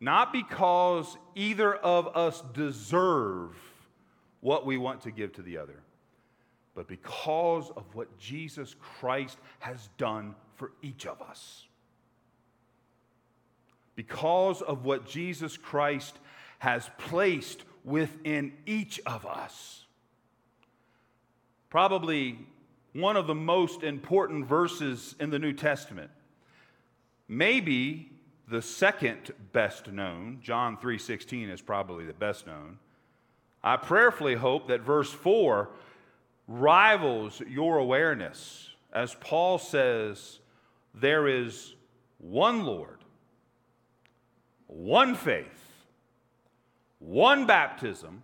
Not 0.00 0.32
because 0.32 1.16
either 1.34 1.74
of 1.74 2.16
us 2.16 2.42
deserve 2.54 3.56
what 4.40 4.64
we 4.64 4.78
want 4.78 5.02
to 5.02 5.10
give 5.10 5.32
to 5.34 5.42
the 5.42 5.58
other, 5.58 5.82
but 6.74 6.86
because 6.86 7.70
of 7.76 7.84
what 7.94 8.16
Jesus 8.18 8.74
Christ 8.80 9.38
has 9.58 9.88
done 9.98 10.34
for 10.54 10.72
each 10.82 11.06
of 11.06 11.20
us 11.20 11.67
because 13.98 14.62
of 14.62 14.84
what 14.84 15.08
Jesus 15.08 15.56
Christ 15.56 16.20
has 16.60 16.88
placed 16.98 17.64
within 17.84 18.52
each 18.64 19.00
of 19.04 19.26
us. 19.26 19.86
Probably 21.68 22.38
one 22.92 23.16
of 23.16 23.26
the 23.26 23.34
most 23.34 23.82
important 23.82 24.46
verses 24.46 25.16
in 25.18 25.30
the 25.30 25.38
New 25.40 25.52
Testament. 25.52 26.12
Maybe 27.26 28.12
the 28.46 28.62
second 28.62 29.32
best 29.52 29.90
known, 29.90 30.38
John 30.42 30.76
3:16 30.76 31.50
is 31.50 31.60
probably 31.60 32.06
the 32.06 32.12
best 32.12 32.46
known. 32.46 32.78
I 33.64 33.76
prayerfully 33.78 34.36
hope 34.36 34.68
that 34.68 34.82
verse 34.82 35.12
4 35.12 35.70
rivals 36.46 37.40
your 37.40 37.78
awareness 37.78 38.70
as 38.92 39.16
Paul 39.16 39.58
says 39.58 40.38
there 40.94 41.26
is 41.26 41.74
one 42.18 42.64
Lord 42.64 42.97
one 44.68 45.14
faith, 45.14 45.46
one 47.00 47.46
baptism, 47.46 48.22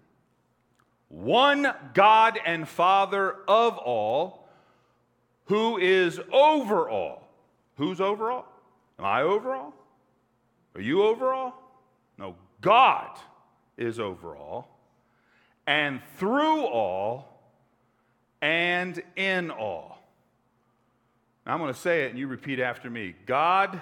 one 1.09 1.73
God 1.93 2.39
and 2.47 2.69
Father 2.69 3.37
of 3.49 3.77
all, 3.79 4.49
who 5.47 5.79
is 5.79 6.21
over 6.33 6.89
all. 6.89 7.29
Who's 7.77 8.01
over 8.01 8.31
all? 8.31 8.47
Am 8.99 9.05
I 9.05 9.23
over 9.23 9.55
all? 9.55 9.75
Are 10.75 10.81
you 10.81 11.03
over 11.03 11.33
all? 11.33 11.61
No, 12.19 12.37
God 12.61 13.19
is 13.77 13.99
over 13.99 14.37
all, 14.37 14.69
and 15.67 16.01
through 16.17 16.65
all, 16.65 17.35
and 18.41 19.03
in 19.17 19.51
all. 19.51 19.99
Now 21.47 21.53
I'm 21.55 21.59
going 21.59 21.73
to 21.73 21.79
say 21.79 22.05
it 22.05 22.11
and 22.11 22.19
you 22.19 22.27
repeat 22.27 22.61
after 22.61 22.89
me. 22.89 23.15
God 23.27 23.81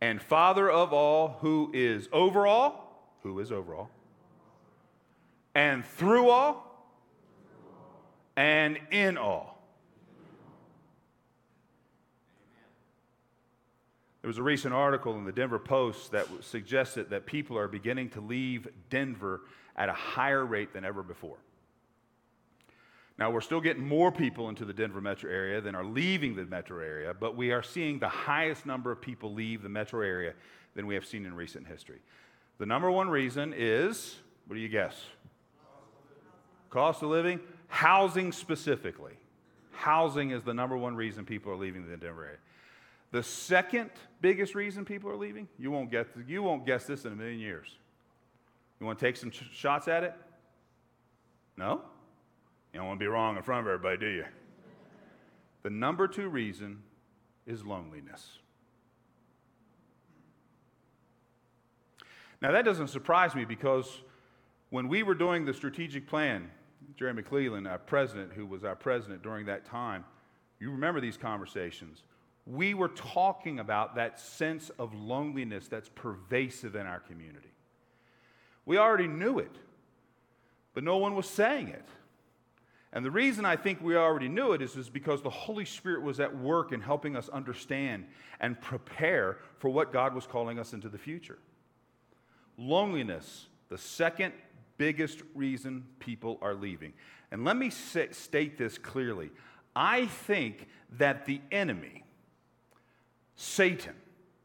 and 0.00 0.20
Father 0.20 0.70
of 0.70 0.92
all, 0.92 1.38
who 1.40 1.70
is 1.72 2.08
over 2.12 2.46
all, 2.46 3.16
who 3.22 3.38
is 3.40 3.50
over 3.50 3.74
all, 3.74 3.90
and 5.54 5.84
through 5.84 6.28
all, 6.28 6.66
and 8.36 8.78
in 8.90 9.16
all. 9.16 9.56
There 14.20 14.28
was 14.28 14.38
a 14.38 14.42
recent 14.42 14.74
article 14.74 15.16
in 15.16 15.24
the 15.24 15.32
Denver 15.32 15.60
Post 15.60 16.10
that 16.10 16.26
suggested 16.40 17.10
that 17.10 17.26
people 17.26 17.56
are 17.56 17.68
beginning 17.68 18.10
to 18.10 18.20
leave 18.20 18.66
Denver 18.90 19.42
at 19.76 19.88
a 19.88 19.92
higher 19.92 20.44
rate 20.44 20.72
than 20.72 20.84
ever 20.84 21.02
before. 21.04 21.36
Now, 23.18 23.30
we're 23.30 23.40
still 23.40 23.62
getting 23.62 23.86
more 23.86 24.12
people 24.12 24.50
into 24.50 24.66
the 24.66 24.74
Denver 24.74 25.00
metro 25.00 25.30
area 25.30 25.60
than 25.60 25.74
are 25.74 25.84
leaving 25.84 26.36
the 26.36 26.44
metro 26.44 26.80
area, 26.80 27.14
but 27.18 27.34
we 27.34 27.50
are 27.50 27.62
seeing 27.62 27.98
the 27.98 28.08
highest 28.08 28.66
number 28.66 28.92
of 28.92 29.00
people 29.00 29.32
leave 29.32 29.62
the 29.62 29.70
metro 29.70 30.02
area 30.02 30.34
than 30.74 30.86
we 30.86 30.94
have 30.94 31.06
seen 31.06 31.24
in 31.24 31.34
recent 31.34 31.66
history. 31.66 32.00
The 32.58 32.66
number 32.66 32.90
one 32.90 33.08
reason 33.08 33.54
is 33.56 34.16
what 34.46 34.54
do 34.54 34.60
you 34.60 34.68
guess? 34.68 34.94
Cost 36.70 37.02
of 37.02 37.08
living, 37.08 37.40
housing 37.68 38.32
specifically. 38.32 39.14
Housing 39.72 40.30
is 40.30 40.42
the 40.42 40.54
number 40.54 40.76
one 40.76 40.94
reason 40.94 41.24
people 41.24 41.52
are 41.52 41.56
leaving 41.56 41.88
the 41.88 41.96
Denver 41.96 42.24
area. 42.24 42.38
The 43.12 43.22
second 43.22 43.90
biggest 44.20 44.54
reason 44.54 44.84
people 44.84 45.10
are 45.10 45.16
leaving, 45.16 45.48
you 45.58 45.70
won't, 45.70 45.90
get, 45.90 46.08
you 46.26 46.42
won't 46.42 46.66
guess 46.66 46.84
this 46.84 47.04
in 47.04 47.12
a 47.12 47.16
million 47.16 47.38
years. 47.38 47.68
You 48.78 48.86
want 48.86 48.98
to 48.98 49.04
take 49.04 49.16
some 49.16 49.30
sh- 49.30 49.44
shots 49.52 49.88
at 49.88 50.04
it? 50.04 50.14
No? 51.56 51.82
You 52.76 52.80
don't 52.80 52.88
want 52.88 53.00
to 53.00 53.04
be 53.04 53.08
wrong 53.08 53.38
in 53.38 53.42
front 53.42 53.66
of 53.66 53.72
everybody, 53.72 53.96
do 53.96 54.06
you? 54.06 54.24
The 55.62 55.70
number 55.70 56.06
two 56.06 56.28
reason 56.28 56.82
is 57.46 57.64
loneliness. 57.64 58.40
Now, 62.42 62.52
that 62.52 62.66
doesn't 62.66 62.88
surprise 62.88 63.34
me 63.34 63.46
because 63.46 64.02
when 64.68 64.88
we 64.88 65.02
were 65.02 65.14
doing 65.14 65.46
the 65.46 65.54
strategic 65.54 66.06
plan, 66.06 66.50
Jerry 66.98 67.14
McClellan, 67.14 67.66
our 67.66 67.78
president, 67.78 68.34
who 68.34 68.44
was 68.44 68.62
our 68.62 68.76
president 68.76 69.22
during 69.22 69.46
that 69.46 69.64
time, 69.64 70.04
you 70.60 70.70
remember 70.70 71.00
these 71.00 71.16
conversations. 71.16 72.02
We 72.44 72.74
were 72.74 72.88
talking 72.88 73.58
about 73.58 73.94
that 73.94 74.20
sense 74.20 74.70
of 74.78 74.92
loneliness 74.92 75.66
that's 75.66 75.88
pervasive 75.88 76.76
in 76.76 76.86
our 76.86 77.00
community. 77.00 77.54
We 78.66 78.76
already 78.76 79.08
knew 79.08 79.38
it, 79.38 79.56
but 80.74 80.84
no 80.84 80.98
one 80.98 81.14
was 81.14 81.26
saying 81.26 81.68
it. 81.68 81.88
And 82.96 83.04
the 83.04 83.10
reason 83.10 83.44
I 83.44 83.56
think 83.56 83.82
we 83.82 83.94
already 83.94 84.30
knew 84.30 84.52
it 84.52 84.62
is, 84.62 84.74
is 84.74 84.88
because 84.88 85.20
the 85.20 85.28
Holy 85.28 85.66
Spirit 85.66 86.00
was 86.00 86.18
at 86.18 86.34
work 86.34 86.72
in 86.72 86.80
helping 86.80 87.14
us 87.14 87.28
understand 87.28 88.06
and 88.40 88.58
prepare 88.58 89.36
for 89.58 89.68
what 89.68 89.92
God 89.92 90.14
was 90.14 90.26
calling 90.26 90.58
us 90.58 90.72
into 90.72 90.88
the 90.88 90.96
future. 90.96 91.36
Loneliness, 92.56 93.48
the 93.68 93.76
second 93.76 94.32
biggest 94.78 95.20
reason 95.34 95.84
people 95.98 96.38
are 96.40 96.54
leaving. 96.54 96.94
And 97.30 97.44
let 97.44 97.58
me 97.58 97.68
say, 97.68 98.08
state 98.12 98.56
this 98.56 98.78
clearly. 98.78 99.30
I 99.74 100.06
think 100.06 100.66
that 100.92 101.26
the 101.26 101.42
enemy, 101.52 102.02
Satan, 103.34 103.92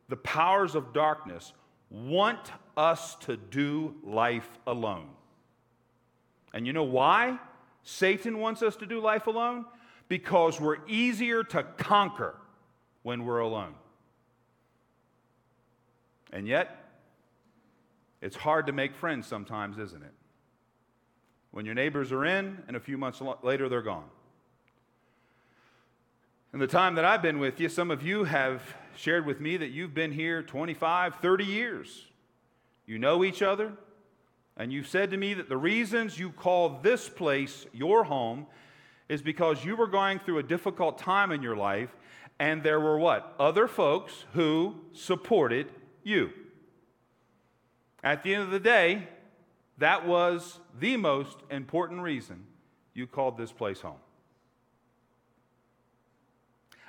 the 0.10 0.18
powers 0.18 0.76
of 0.76 0.92
darkness, 0.92 1.54
want 1.90 2.52
us 2.76 3.16
to 3.22 3.38
do 3.38 3.96
life 4.04 4.60
alone. 4.68 5.08
And 6.54 6.68
you 6.68 6.74
know 6.74 6.84
why 6.84 7.40
Satan 7.84 8.40
wants 8.40 8.62
us 8.62 8.76
to 8.78 8.86
do 8.86 9.00
life 9.00 9.28
alone? 9.28 9.66
Because 10.08 10.60
we're 10.60 10.86
easier 10.88 11.44
to 11.46 11.64
conquer 11.64 12.36
when 13.04 13.26
we're 13.26 13.40
alone. 13.40 13.74
And 16.32 16.48
yet, 16.48 16.78
it's 18.22 18.36
hard 18.36 18.68
to 18.68 18.72
make 18.72 18.96
friends 18.96 19.28
sometimes, 19.28 19.78
isn't 19.78 20.02
it? 20.02 20.14
When 21.52 21.66
your 21.66 21.76
neighbors 21.76 22.12
are 22.12 22.24
in, 22.24 22.64
and 22.68 22.78
a 22.78 22.80
few 22.80 22.98
months 22.98 23.22
later 23.42 23.68
they're 23.68 23.82
gone. 23.82 24.10
In 26.54 26.60
the 26.60 26.68
time 26.68 26.96
that 26.96 27.06
I've 27.06 27.22
been 27.22 27.40
with 27.40 27.60
you, 27.60 27.70
some 27.70 27.92
of 27.92 28.04
you 28.04 28.26
have 28.26 28.62
shared 28.96 29.26
with 29.26 29.40
me 29.40 29.58
that 29.58 29.70
you've 29.70 29.94
been 29.94 30.12
here 30.12 30.44
25, 30.44 31.16
30 31.16 31.46
years. 31.46 32.06
You 32.86 33.00
know 33.00 33.24
each 33.24 33.42
other, 33.42 33.72
and 34.62 34.72
you've 34.72 34.88
said 34.88 35.10
to 35.10 35.18
me 35.18 35.34
that 35.34 35.50
the 35.50 35.58
reasons 35.58 36.20
you 36.20 36.30
call 36.30 36.82
this 36.84 37.10
place 37.10 37.66
your 37.74 38.04
home 38.04 38.46
is 39.10 39.24
because 39.24 39.66
you 39.66 39.76
were 39.76 39.88
going 39.88 40.20
through 40.20 40.38
a 40.38 40.44
difficult 40.44 41.00
time 41.00 41.32
in 41.32 41.42
your 41.42 41.56
life, 41.56 41.90
and 42.38 42.62
there 42.62 42.80
were 42.80 43.00
what? 43.00 43.34
Other 43.40 43.68
folks 43.68 44.26
who 44.34 44.76
supported 44.94 45.68
you. 46.04 46.30
At 48.04 48.22
the 48.22 48.36
end 48.36 48.44
of 48.44 48.52
the 48.52 48.60
day, 48.60 49.08
that 49.80 50.06
was 50.06 50.60
the 50.80 50.96
most 50.96 51.38
important 51.50 52.02
reason 52.02 52.44
you 52.94 53.08
called 53.08 53.38
this 53.38 53.52
place 53.52 53.82
home. 53.82 53.98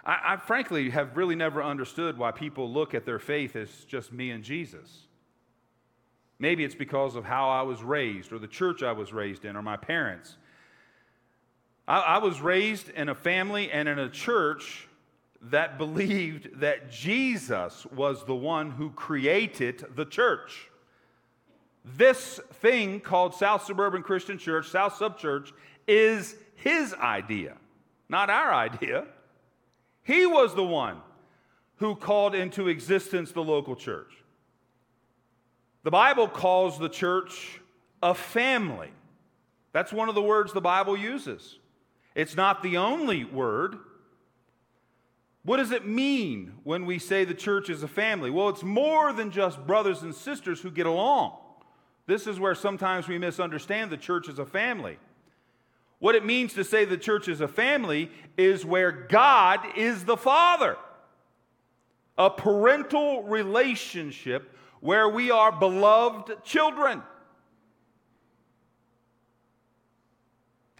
I, 0.04 0.34
I, 0.34 0.36
frankly 0.36 0.90
have 0.90 1.16
really 1.16 1.36
never 1.36 1.62
understood 1.62 2.18
why 2.18 2.32
people 2.32 2.70
look 2.70 2.92
at 2.92 3.06
their 3.06 3.18
faith 3.18 3.56
as 3.56 3.70
just 3.86 4.12
me 4.12 4.30
and 4.30 4.44
Jesus. 4.44 5.06
Maybe 6.42 6.64
it's 6.64 6.74
because 6.74 7.14
of 7.14 7.24
how 7.24 7.50
I 7.50 7.62
was 7.62 7.84
raised, 7.84 8.32
or 8.32 8.38
the 8.40 8.48
church 8.48 8.82
I 8.82 8.90
was 8.90 9.12
raised 9.12 9.44
in, 9.44 9.54
or 9.54 9.62
my 9.62 9.76
parents. 9.76 10.36
I, 11.86 12.00
I 12.00 12.18
was 12.18 12.40
raised 12.40 12.88
in 12.88 13.08
a 13.08 13.14
family 13.14 13.70
and 13.70 13.88
in 13.88 14.00
a 14.00 14.08
church 14.08 14.88
that 15.40 15.78
believed 15.84 16.58
that 16.58 16.90
Jesus 16.90 17.86
was 17.94 18.24
the 18.24 18.34
one 18.34 18.72
who 18.72 18.90
created 18.90 19.84
the 19.94 20.04
church. 20.04 20.68
This 21.84 22.40
thing 22.54 22.98
called 22.98 23.36
South 23.36 23.62
Suburban 23.62 24.02
Christian 24.02 24.36
Church, 24.36 24.68
South 24.68 24.96
Sub 24.96 25.18
Church, 25.18 25.52
is 25.86 26.34
his 26.56 26.92
idea, 26.94 27.56
not 28.08 28.30
our 28.30 28.52
idea. 28.68 29.04
He 30.02 30.26
was 30.26 30.56
the 30.56 30.64
one 30.64 30.96
who 31.76 31.94
called 31.94 32.34
into 32.34 32.66
existence 32.66 33.30
the 33.30 33.44
local 33.44 33.76
church. 33.76 34.21
The 35.84 35.90
Bible 35.90 36.28
calls 36.28 36.78
the 36.78 36.88
church 36.88 37.60
a 38.02 38.14
family. 38.14 38.90
That's 39.72 39.92
one 39.92 40.08
of 40.08 40.14
the 40.14 40.22
words 40.22 40.52
the 40.52 40.60
Bible 40.60 40.96
uses. 40.96 41.58
It's 42.14 42.36
not 42.36 42.62
the 42.62 42.76
only 42.76 43.24
word. 43.24 43.76
What 45.44 45.56
does 45.56 45.72
it 45.72 45.86
mean 45.86 46.54
when 46.62 46.86
we 46.86 46.98
say 46.98 47.24
the 47.24 47.34
church 47.34 47.68
is 47.68 47.82
a 47.82 47.88
family? 47.88 48.30
Well, 48.30 48.48
it's 48.48 48.62
more 48.62 49.12
than 49.12 49.30
just 49.30 49.66
brothers 49.66 50.02
and 50.02 50.14
sisters 50.14 50.60
who 50.60 50.70
get 50.70 50.86
along. 50.86 51.36
This 52.06 52.26
is 52.26 52.38
where 52.38 52.54
sometimes 52.54 53.08
we 53.08 53.18
misunderstand 53.18 53.90
the 53.90 53.96
church 53.96 54.28
as 54.28 54.38
a 54.38 54.46
family. 54.46 54.98
What 55.98 56.14
it 56.14 56.24
means 56.24 56.54
to 56.54 56.64
say 56.64 56.84
the 56.84 56.96
church 56.96 57.28
is 57.28 57.40
a 57.40 57.48
family 57.48 58.10
is 58.36 58.64
where 58.64 58.92
God 58.92 59.60
is 59.76 60.04
the 60.04 60.16
Father. 60.16 60.76
A 62.18 62.28
parental 62.28 63.22
relationship 63.22 64.56
where 64.82 65.08
we 65.08 65.30
are 65.30 65.52
beloved 65.52 66.42
children. 66.42 67.02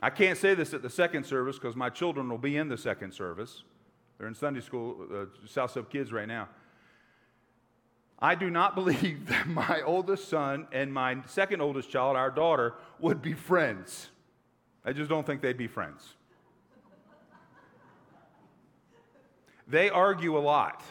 I 0.03 0.11
can't 0.11 0.37
say 0.37 0.55
this 0.55 0.75
at 0.75 0.83
the 0.83 0.91
second 0.91 1.25
service 1.25 1.57
because 1.57 1.77
my 1.77 1.89
children 1.89 2.29
will 2.29 2.37
be 2.37 2.57
in 2.57 2.69
the 2.69 2.77
second 2.77 3.15
service. 3.15 3.63
They're 4.19 4.27
in 4.27 4.35
Sunday 4.35 4.61
school, 4.61 5.07
uh, 5.15 5.27
South 5.47 5.71
Sub 5.71 5.89
Kids 5.89 6.13
right 6.13 6.27
now. 6.27 6.49
I 8.19 8.35
do 8.35 8.51
not 8.51 8.75
believe 8.75 9.29
that 9.29 9.47
my 9.47 9.83
oldest 9.83 10.29
son 10.29 10.67
and 10.73 10.93
my 10.93 11.19
second 11.27 11.61
oldest 11.61 11.89
child, 11.89 12.17
our 12.17 12.31
daughter, 12.31 12.75
would 12.99 13.23
be 13.23 13.35
friends. 13.35 14.11
I 14.85 14.93
just 14.93 15.09
don't 15.09 15.25
think 15.25 15.43
they'd 15.43 15.57
be 15.57 15.69
friends. 15.69 16.17
They 19.69 19.91
argue 19.91 20.37
a 20.37 20.41
lot. 20.41 20.83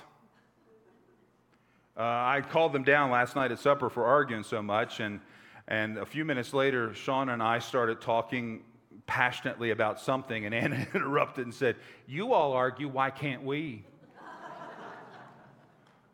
Uh, 2.02 2.04
I 2.04 2.42
called 2.42 2.74
them 2.74 2.84
down 2.84 3.12
last 3.12 3.36
night 3.36 3.52
at 3.52 3.60
supper 3.60 3.88
for 3.88 4.06
arguing 4.06 4.42
so 4.42 4.60
much, 4.60 5.00
and, 5.00 5.20
and 5.68 6.00
a 6.00 6.06
few 6.06 6.26
minutes 6.26 6.52
later, 6.52 6.90
Shauna 6.90 7.32
and 7.32 7.44
I 7.44 7.60
started 7.60 8.02
talking 8.02 8.64
passionately 9.06 9.70
about 9.70 10.00
something, 10.00 10.48
and 10.48 10.56
Anna 10.56 10.88
interrupted 10.96 11.46
and 11.46 11.54
said, 11.54 11.76
You 12.08 12.34
all 12.34 12.54
argue, 12.54 12.88
why 12.88 13.12
can't 13.12 13.44
we? 13.44 13.86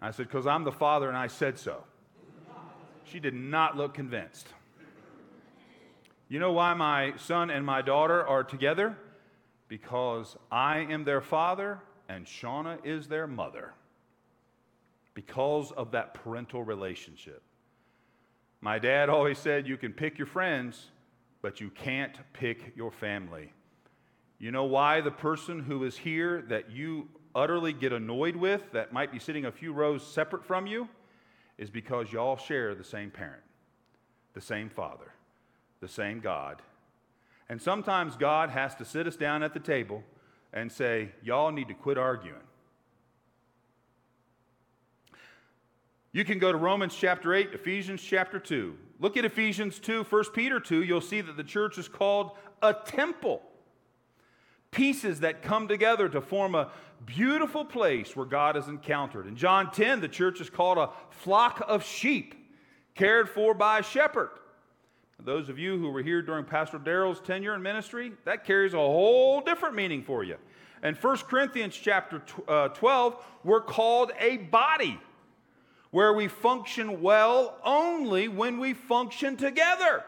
I 0.02 0.12
said, 0.12 0.28
Because 0.28 0.45
I'm 0.45 0.65
the 0.65 0.73
father 0.73 1.08
and 1.08 1.17
I 1.17 1.28
said 1.28 1.58
so. 1.58 1.86
She 3.06 3.21
did 3.21 3.34
not 3.34 3.78
look 3.78 3.93
convinced. 3.93 4.50
You 6.28 6.39
know 6.39 6.52
why 6.52 6.73
my 6.73 7.13
son 7.15 7.50
and 7.50 7.65
my 7.65 7.82
daughter 7.82 8.28
are 8.28 8.43
together? 8.43 8.97
Because 9.69 10.36
I 10.52 10.80
am 10.80 11.06
their 11.06 11.21
father 11.21 11.80
and 12.10 12.26
Shauna 12.26 12.86
is 12.86 13.08
their 13.08 13.26
mother. 13.26 13.71
Because 15.17 15.71
of 15.71 15.89
that 15.93 16.13
parental 16.13 16.62
relationship. 16.62 17.41
My 18.62 18.77
dad 18.77 19.10
always 19.10 19.39
said, 19.39 19.67
You 19.67 19.75
can 19.75 19.91
pick 19.91 20.19
your 20.19 20.27
friends, 20.27 20.91
but 21.41 21.60
you 21.60 21.71
can't 21.71 22.15
pick 22.34 22.73
your 22.75 22.91
family. 22.91 23.51
You 24.38 24.51
know 24.51 24.65
why 24.65 25.01
the 25.01 25.10
person 25.10 25.63
who 25.63 25.86
is 25.86 25.97
here 25.97 26.43
that 26.49 26.69
you 26.69 27.08
utterly 27.34 27.73
get 27.73 27.93
annoyed 27.93 28.36
with 28.36 28.71
that 28.73 28.93
might 28.93 29.12
be 29.12 29.17
sitting 29.17 29.45
a 29.45 29.51
few 29.51 29.73
rows 29.73 30.06
separate 30.06 30.45
from 30.45 30.67
you 30.67 30.88
is 31.58 31.71
because 31.71 32.12
y'all 32.13 32.38
share 32.38 32.75
the 32.75 32.84
same 32.84 33.10
parent, 33.10 33.41
the 34.36 34.41
same 34.41 34.69
father, 34.69 35.13
the 35.82 35.88
same 35.88 36.19
God. 36.19 36.62
And 37.49 37.60
sometimes 37.60 38.15
God 38.15 38.51
has 38.51 38.75
to 38.75 38.86
sit 38.86 39.08
us 39.08 39.15
down 39.15 39.41
at 39.41 39.56
the 39.56 39.60
table 39.60 40.03
and 40.53 40.71
say, 40.71 41.10
Y'all 41.23 41.51
need 41.51 41.69
to 41.69 41.73
quit 41.73 41.97
arguing. 41.97 42.38
You 46.17 46.25
can 46.25 46.39
go 46.39 46.51
to 46.51 46.58
Romans 46.58 46.95
chapter 46.95 47.36
8, 47.36 47.53
Ephesians 47.53 48.01
chapter 48.01 48.39
2. 48.39 48.75
Look 48.99 49.17
at 49.17 49.25
Ephesians 49.25 49.77
2, 49.77 50.03
1 50.03 50.23
Peter 50.34 50.60
2. 50.60 50.82
You'll 50.82 50.99
see 50.99 51.21
that 51.21 51.38
the 51.38 51.43
church 51.43 51.77
is 51.77 51.88
called 51.88 52.32
a 52.60 52.73
temple. 52.73 53.43
Pieces 54.71 55.19
that 55.19 55.43
come 55.43 55.67
together 55.67 56.10
to 56.10 56.19
form 56.19 56.56
a 56.56 56.71
beautiful 57.06 57.63
place 57.63 58.15
where 58.15 58.25
God 58.25 58.58
is 58.58 58.67
encountered. 58.67 59.27
In 59.27 59.36
John 59.36 59.69
10, 59.69 60.01
the 60.01 60.08
church 60.08 60.41
is 60.41 60.49
called 60.49 60.80
a 60.80 60.89
flock 61.12 61.63
of 61.67 61.86
sheep 61.86 62.34
cared 62.95 63.30
for 63.30 63.53
by 63.53 63.77
a 63.77 63.84
shepherd. 63.84 64.32
Those 65.23 65.49
of 65.49 65.60
you 65.60 65.77
who 65.77 65.91
were 65.91 66.01
here 66.01 66.23
during 66.23 66.45
Pastor 66.45 66.80
Darrell's 66.80 67.21
tenure 67.21 67.53
in 67.53 67.62
ministry, 67.62 68.12
that 68.25 68.43
carries 68.43 68.73
a 68.73 68.77
whole 68.77 69.39
different 69.41 69.75
meaning 69.75 70.01
for 70.01 70.23
you. 70.23 70.38
In 70.82 70.95
1 70.95 71.17
Corinthians 71.30 71.75
chapter 71.75 72.23
uh, 72.47 72.69
12, 72.69 73.23
we're 73.43 73.62
called 73.62 74.13
a 74.19 74.38
body 74.38 74.99
where 75.91 76.13
we 76.13 76.28
function 76.28 77.02
well 77.02 77.58
only 77.63 78.28
when 78.28 78.60
we 78.60 78.73
function 78.73 79.38
together. 79.38 80.04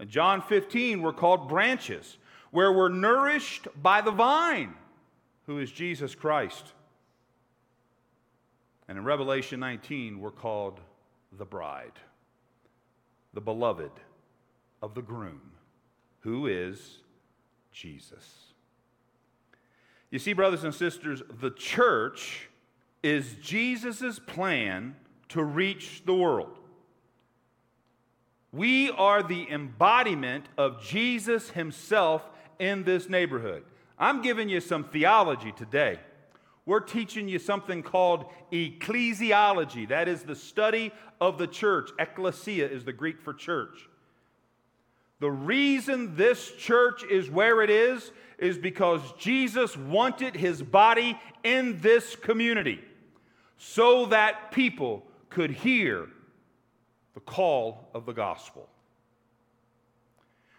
In 0.00 0.08
John 0.08 0.42
15, 0.42 1.02
we're 1.02 1.12
called 1.12 1.48
branches 1.48 2.18
where 2.50 2.72
we're 2.72 2.88
nourished 2.88 3.66
by 3.82 4.00
the 4.00 4.10
vine, 4.10 4.74
who 5.46 5.58
is 5.58 5.70
Jesus 5.70 6.14
Christ. 6.14 6.72
And 8.88 8.98
in 8.98 9.04
Revelation 9.04 9.60
19, 9.60 10.20
we're 10.20 10.30
called 10.30 10.80
the 11.36 11.46
bride 11.46 11.92
the 13.34 13.40
beloved 13.40 13.92
of 14.82 14.94
the 14.94 15.02
groom, 15.02 15.40
who 16.20 16.46
is 16.46 16.98
Jesus. 17.72 18.52
You 20.10 20.18
see, 20.18 20.34
brothers 20.34 20.64
and 20.64 20.74
sisters, 20.74 21.22
the 21.40 21.50
church 21.50 22.50
is 23.02 23.34
Jesus' 23.42 24.18
plan 24.18 24.96
to 25.28 25.42
reach 25.42 26.02
the 26.04 26.14
world. 26.14 26.58
We 28.52 28.90
are 28.90 29.22
the 29.22 29.50
embodiment 29.50 30.46
of 30.58 30.82
Jesus 30.82 31.50
himself 31.50 32.22
in 32.58 32.84
this 32.84 33.08
neighborhood. 33.08 33.64
I'm 33.98 34.22
giving 34.22 34.48
you 34.48 34.60
some 34.60 34.84
theology 34.84 35.52
today 35.52 35.98
we're 36.64 36.80
teaching 36.80 37.28
you 37.28 37.38
something 37.38 37.82
called 37.82 38.26
ecclesiology. 38.52 39.88
That 39.88 40.08
is 40.08 40.22
the 40.22 40.36
study 40.36 40.92
of 41.20 41.38
the 41.38 41.46
church. 41.46 41.90
Ecclesia 41.98 42.68
is 42.68 42.84
the 42.84 42.92
Greek 42.92 43.20
for 43.20 43.34
church. 43.34 43.88
The 45.18 45.30
reason 45.30 46.16
this 46.16 46.52
church 46.52 47.04
is 47.04 47.30
where 47.30 47.62
it 47.62 47.70
is 47.70 48.12
is 48.38 48.58
because 48.58 49.00
Jesus 49.18 49.76
wanted 49.76 50.34
his 50.34 50.62
body 50.62 51.18
in 51.44 51.80
this 51.80 52.16
community 52.16 52.80
so 53.64 54.06
that 54.06 54.50
people 54.50 55.04
could 55.30 55.52
hear 55.52 56.08
the 57.14 57.20
call 57.20 57.88
of 57.94 58.06
the 58.06 58.12
gospel. 58.12 58.68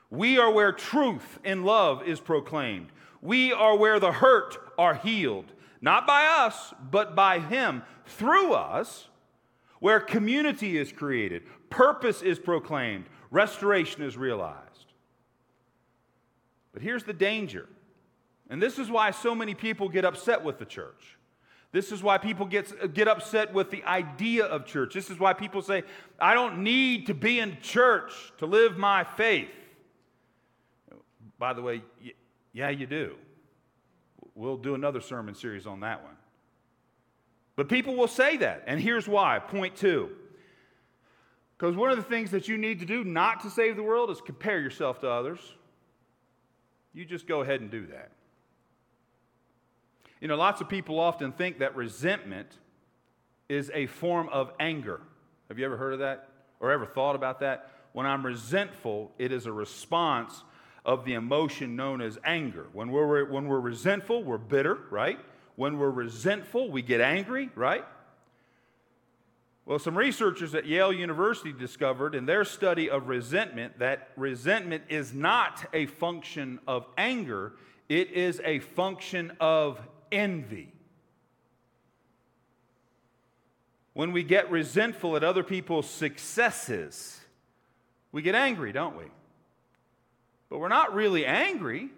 We 0.10 0.38
are 0.38 0.50
where 0.50 0.72
truth 0.72 1.38
and 1.44 1.66
love 1.66 2.08
is 2.08 2.22
proclaimed. 2.22 2.88
We 3.22 3.52
are 3.52 3.76
where 3.76 4.00
the 4.00 4.14
hurt 4.14 4.58
are 4.78 4.96
healed 4.96 5.52
not 5.82 6.08
by 6.08 6.26
us, 6.28 6.74
but 6.92 7.14
by 7.14 7.40
Him 7.40 7.84
through 8.06 8.54
us, 8.54 9.10
where 9.80 10.00
community 10.00 10.78
is 10.78 10.94
created, 10.94 11.44
purpose 11.70 12.22
is 12.22 12.40
proclaimed, 12.40 13.04
restoration 13.32 14.02
is 14.02 14.16
realized. 14.16 14.94
But 16.72 16.84
here's 16.84 17.04
the 17.04 17.12
danger, 17.12 17.68
and 18.50 18.62
this 18.62 18.80
is 18.80 18.90
why 18.90 19.12
so 19.12 19.36
many 19.36 19.56
people 19.56 19.90
get 19.90 20.06
upset 20.06 20.42
with 20.42 20.58
the 20.58 20.64
church. 20.64 21.18
This 21.74 21.92
is 21.92 22.04
why 22.04 22.20
people 22.20 22.46
get, 22.46 22.94
get 22.94 23.08
upset 23.08 23.52
with 23.52 23.72
the 23.72 23.84
idea 23.84 24.46
of 24.46 24.66
church. 24.66 24.94
This 24.94 25.10
is 25.10 25.20
why 25.20 25.34
people 25.34 25.64
say, 25.64 25.84
I 26.20 26.36
don't 26.36 26.60
need 26.60 27.08
to 27.08 27.16
be 27.16 27.40
in 27.40 27.58
church 27.62 28.14
to 28.38 28.46
live 28.46 28.78
my 28.78 29.04
faith. 29.04 29.50
By 31.40 31.54
the 31.54 31.64
way, 31.64 31.82
yeah, 32.54 32.70
you 32.70 32.86
do. 32.86 33.16
We'll 34.36 34.58
do 34.58 34.76
another 34.76 35.02
sermon 35.02 35.34
series 35.34 35.66
on 35.66 35.80
that 35.80 36.04
one. 36.04 36.16
But 37.56 37.70
people 37.70 37.96
will 37.96 38.08
say 38.08 38.38
that, 38.38 38.64
and 38.68 38.80
here's 38.80 39.08
why. 39.08 39.40
Point 39.40 39.76
two. 39.76 40.10
Because 41.58 41.76
one 41.76 41.90
of 41.90 41.98
the 41.98 42.04
things 42.04 42.30
that 42.32 42.48
you 42.48 42.58
need 42.58 42.80
to 42.82 42.86
do 42.86 43.04
not 43.04 43.42
to 43.42 43.50
save 43.50 43.78
the 43.78 43.84
world 43.84 44.12
is 44.12 44.22
compare 44.22 44.60
yourself 44.60 45.00
to 45.02 45.10
others. 45.10 45.40
You 46.94 47.04
just 47.04 47.26
go 47.26 47.42
ahead 47.42 47.62
and 47.62 47.72
do 47.72 47.88
that. 47.88 48.12
You 50.24 50.30
know, 50.30 50.38
lots 50.38 50.62
of 50.62 50.70
people 50.70 51.02
often 51.02 51.34
think 51.34 51.60
that 51.60 51.76
resentment 51.76 52.48
is 53.50 53.70
a 53.74 53.88
form 53.88 54.30
of 54.30 54.54
anger. 54.58 55.02
Have 55.50 55.60
you 55.60 55.66
ever 55.66 55.76
heard 55.76 55.92
of 55.92 56.00
that 56.00 56.30
or 56.62 56.72
ever 56.72 56.86
thought 56.86 57.18
about 57.18 57.42
that? 57.42 57.72
When 57.92 58.06
I'm 58.06 58.26
resentful, 58.26 59.12
it 59.18 59.34
is 59.34 59.48
a 59.48 59.52
response 59.52 60.46
of 60.86 61.04
the 61.04 61.16
emotion 61.16 61.76
known 61.76 62.00
as 62.00 62.18
anger. 62.24 62.68
When 62.72 62.90
we're, 62.90 63.26
when 63.30 63.48
we're 63.48 63.60
resentful, 63.60 64.24
we're 64.24 64.38
bitter, 64.38 64.80
right? 64.90 65.20
When 65.58 65.78
we're 65.78 65.90
resentful, 65.90 66.72
we 66.72 66.82
get 66.82 67.02
angry, 67.02 67.50
right? 67.54 67.84
Well, 69.66 69.78
some 69.78 69.98
researchers 69.98 70.56
at 70.56 70.66
Yale 70.66 70.94
University 70.94 71.52
discovered 71.52 72.16
in 72.16 72.26
their 72.26 72.46
study 72.46 72.90
of 72.90 73.10
resentment 73.10 73.80
that 73.80 74.12
resentment 74.16 74.84
is 74.88 75.14
not 75.14 75.66
a 75.74 75.86
function 75.86 76.60
of 76.66 76.86
anger, 76.98 77.52
it 77.90 78.12
is 78.12 78.42
a 78.46 78.60
function 78.60 79.34
of 79.42 79.86
envy. 80.14 80.72
When 83.94 84.12
we 84.12 84.24
get 84.24 84.50
resentful 84.50 85.16
at 85.16 85.24
other 85.24 85.44
people's 85.44 85.90
successes, 85.90 87.20
we 88.12 88.22
get 88.22 88.36
angry, 88.36 88.72
don't 88.72 88.98
we? 88.98 89.06
But 90.50 90.60
we're 90.60 90.68
not 90.68 90.94
really 90.94 91.26
angry, 91.26 91.90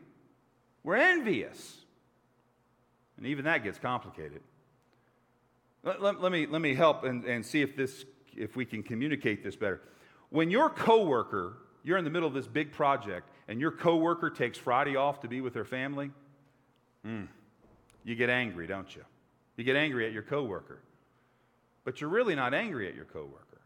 we're 0.84 0.96
envious. 0.96 1.78
And 3.18 3.28
even 3.28 3.46
that 3.46 3.64
gets 3.64 3.80
complicated. 3.80 4.42
Let, 5.84 6.02
let, 6.02 6.22
let, 6.22 6.32
me, 6.32 6.48
let 6.48 6.62
me 6.62 6.74
help 6.74 7.04
and, 7.04 7.24
and 7.26 7.46
see 7.46 7.62
if, 7.62 7.76
this, 7.76 8.06
if 8.36 8.56
we 8.56 8.66
can 8.66 8.84
communicate 8.84 9.44
this 9.44 9.56
better. 9.56 9.82
When 10.30 10.50
your 10.50 10.70
coworker, 10.70 11.58
you're 11.84 11.98
in 11.98 12.04
the 12.04 12.10
middle 12.10 12.28
of 12.28 12.34
this 12.34 12.48
big 12.48 12.72
project, 12.72 13.30
and 13.48 13.62
your 13.62 13.72
coworker 13.72 14.30
takes 14.30 14.58
Friday 14.58 14.96
off 14.96 15.22
to 15.22 15.28
be 15.28 15.40
with 15.40 15.54
their 15.54 15.64
family, 15.64 16.12
mm, 17.06 17.28
you 18.06 18.16
get 18.16 18.30
angry, 18.30 18.68
don't 18.68 18.96
you? 18.96 19.04
You 19.58 19.64
get 19.64 19.76
angry 19.76 20.06
at 20.06 20.14
your 20.14 20.22
coworker. 20.22 20.80
But 21.84 22.00
you're 22.00 22.10
really 22.10 22.36
not 22.36 22.54
angry 22.54 22.88
at 22.88 22.96
your 22.96 23.06
coworker. 23.06 23.62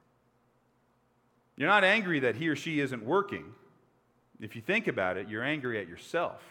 You're 1.58 1.68
not 1.68 1.84
angry 1.84 2.22
that 2.22 2.38
he 2.38 2.48
or 2.48 2.56
she 2.56 2.80
isn't 2.80 3.04
working. 3.04 3.46
If 4.40 4.56
you 4.56 4.62
think 4.62 4.88
about 4.88 5.18
it, 5.18 5.28
you're 5.28 5.44
angry 5.44 5.80
at 5.80 5.90
yourself 5.90 6.42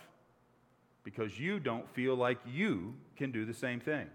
because 1.03 1.41
you 1.41 1.59
don't 1.59 1.89
feel 1.95 2.15
like 2.15 2.39
you 2.47 2.95
can 3.17 3.33
do 3.33 3.47
the 3.47 3.55
same 3.55 3.81
thing. 3.81 4.07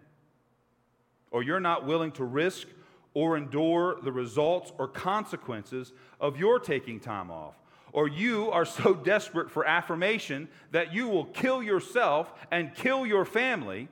Or 1.31 1.41
you're 1.41 1.59
not 1.59 1.87
willing 1.87 2.11
to 2.13 2.23
risk 2.23 2.67
or 3.15 3.35
endure 3.35 3.97
the 4.03 4.11
results 4.11 4.71
or 4.77 4.87
consequences 4.87 5.93
of 6.19 6.37
your 6.37 6.59
taking 6.59 6.99
time 6.99 7.31
off. 7.31 7.55
Or 7.93 8.07
you 8.07 8.51
are 8.51 8.65
so 8.65 8.93
desperate 9.11 9.49
for 9.49 9.65
affirmation 9.65 10.49
that 10.71 10.93
you 10.93 11.07
will 11.07 11.25
kill 11.25 11.63
yourself 11.63 12.33
and 12.51 12.75
kill 12.75 13.05
your 13.05 13.23
family. 13.23 13.87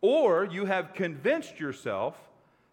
Or 0.00 0.44
you 0.44 0.64
have 0.64 0.94
convinced 0.94 1.60
yourself 1.60 2.16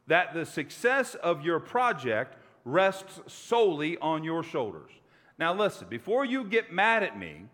that 0.07 0.33
the 0.33 0.45
success 0.45 1.15
of 1.15 1.45
your 1.45 1.59
project 1.59 2.37
rests 2.65 3.19
solely 3.27 3.97
on 3.99 4.23
your 4.23 4.43
shoulders. 4.43 4.91
Now, 5.37 5.53
listen, 5.53 5.87
before 5.89 6.25
you 6.25 6.43
get 6.43 6.71
mad 6.71 7.03
at 7.03 7.17
me, 7.17 7.45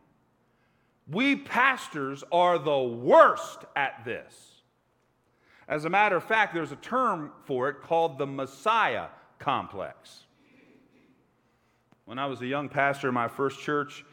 we 1.10 1.36
pastors 1.36 2.24
are 2.32 2.60
the 2.60 2.80
worst 2.80 3.60
at 3.76 4.04
this. 4.04 4.62
As 5.68 5.86
a 5.86 5.90
matter 5.90 6.16
of 6.16 6.24
fact, 6.24 6.54
there's 6.54 6.72
a 6.72 6.78
term 6.78 7.32
for 7.46 7.70
it 7.70 7.82
called 7.82 8.18
the 8.18 8.26
Messiah 8.28 9.08
complex. 9.40 10.24
When 12.08 12.18
I 12.20 12.26
was 12.26 12.42
a 12.42 12.48
young 12.48 12.70
pastor 12.70 13.10
in 13.10 13.14
my 13.14 13.28
first 13.28 13.60
church, 13.60 14.06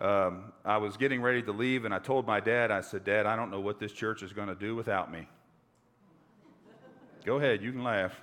um, 0.00 0.52
I 0.64 0.76
was 0.76 0.96
getting 0.96 1.20
ready 1.20 1.42
to 1.42 1.50
leave, 1.50 1.84
and 1.84 1.92
I 1.92 1.98
told 1.98 2.24
my 2.24 2.38
dad, 2.38 2.70
I 2.70 2.80
said, 2.80 3.02
Dad, 3.02 3.26
I 3.26 3.34
don't 3.34 3.50
know 3.50 3.58
what 3.58 3.80
this 3.80 3.90
church 3.90 4.22
is 4.22 4.32
going 4.32 4.46
to 4.46 4.54
do 4.54 4.76
without 4.76 5.10
me. 5.10 5.26
Go 7.24 7.38
ahead, 7.38 7.60
you 7.60 7.72
can 7.72 7.82
laugh. 7.82 8.20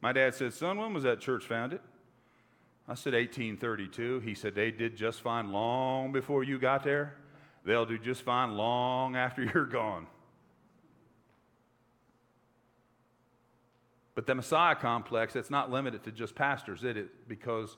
My 0.00 0.10
dad 0.10 0.34
said, 0.34 0.54
Son, 0.54 0.78
when 0.78 0.94
was 0.94 1.02
that 1.02 1.20
church 1.20 1.44
founded? 1.44 1.80
I 2.88 2.94
said 2.94 3.12
1832. 3.12 4.20
He 4.20 4.34
said 4.34 4.54
they 4.54 4.70
did 4.70 4.96
just 4.96 5.20
fine 5.20 5.52
long 5.52 6.12
before 6.12 6.42
you 6.42 6.58
got 6.58 6.82
there. 6.82 7.14
They'll 7.66 7.84
do 7.84 7.98
just 7.98 8.22
fine 8.22 8.56
long 8.56 9.16
after 9.16 9.44
you're 9.54 9.66
gone. 9.66 10.06
But 14.20 14.26
the 14.26 14.34
Messiah 14.34 14.74
complex, 14.74 15.34
it's 15.34 15.48
not 15.48 15.70
limited 15.70 16.04
to 16.04 16.12
just 16.12 16.34
pastors, 16.34 16.80
is 16.80 16.94
it? 16.94 17.26
Because 17.26 17.74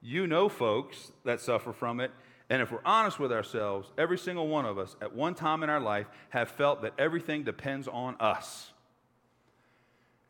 you 0.00 0.28
know 0.28 0.48
folks 0.48 1.10
that 1.24 1.40
suffer 1.40 1.72
from 1.72 1.98
it. 1.98 2.12
And 2.48 2.62
if 2.62 2.70
we're 2.70 2.78
honest 2.84 3.18
with 3.18 3.32
ourselves, 3.32 3.90
every 3.98 4.16
single 4.16 4.46
one 4.46 4.64
of 4.64 4.78
us 4.78 4.94
at 5.02 5.12
one 5.12 5.34
time 5.34 5.64
in 5.64 5.70
our 5.70 5.80
life 5.80 6.06
have 6.28 6.52
felt 6.52 6.82
that 6.82 6.92
everything 7.00 7.42
depends 7.42 7.88
on 7.88 8.14
us. 8.20 8.70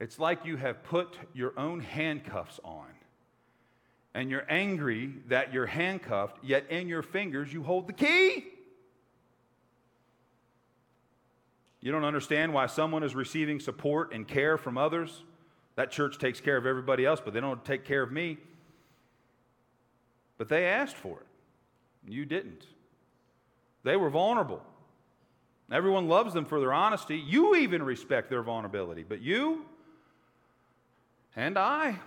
It's 0.00 0.18
like 0.18 0.46
you 0.46 0.56
have 0.56 0.84
put 0.84 1.18
your 1.34 1.52
own 1.60 1.80
handcuffs 1.80 2.58
on. 2.64 2.86
And 4.14 4.30
you're 4.30 4.46
angry 4.48 5.12
that 5.28 5.52
you're 5.52 5.66
handcuffed, 5.66 6.42
yet 6.42 6.70
in 6.70 6.88
your 6.88 7.02
fingers 7.02 7.52
you 7.52 7.62
hold 7.62 7.88
the 7.88 7.92
key. 7.92 8.46
You 11.82 11.92
don't 11.92 12.04
understand 12.04 12.54
why 12.54 12.68
someone 12.68 13.02
is 13.02 13.14
receiving 13.14 13.60
support 13.60 14.14
and 14.14 14.26
care 14.26 14.56
from 14.56 14.78
others. 14.78 15.24
That 15.76 15.90
church 15.90 16.18
takes 16.18 16.40
care 16.40 16.56
of 16.56 16.66
everybody 16.66 17.06
else, 17.06 17.20
but 17.24 17.32
they 17.32 17.40
don't 17.40 17.64
take 17.64 17.84
care 17.84 18.02
of 18.02 18.12
me. 18.12 18.38
But 20.38 20.48
they 20.48 20.66
asked 20.66 20.96
for 20.96 21.20
it. 21.20 21.26
You 22.10 22.24
didn't. 22.24 22.66
They 23.84 23.96
were 23.96 24.10
vulnerable. 24.10 24.62
Everyone 25.70 26.08
loves 26.08 26.34
them 26.34 26.44
for 26.44 26.60
their 26.60 26.72
honesty. 26.72 27.16
You 27.16 27.56
even 27.56 27.82
respect 27.82 28.28
their 28.28 28.42
vulnerability. 28.42 29.04
But 29.08 29.22
you 29.22 29.64
and 31.34 31.58
I, 31.58 31.98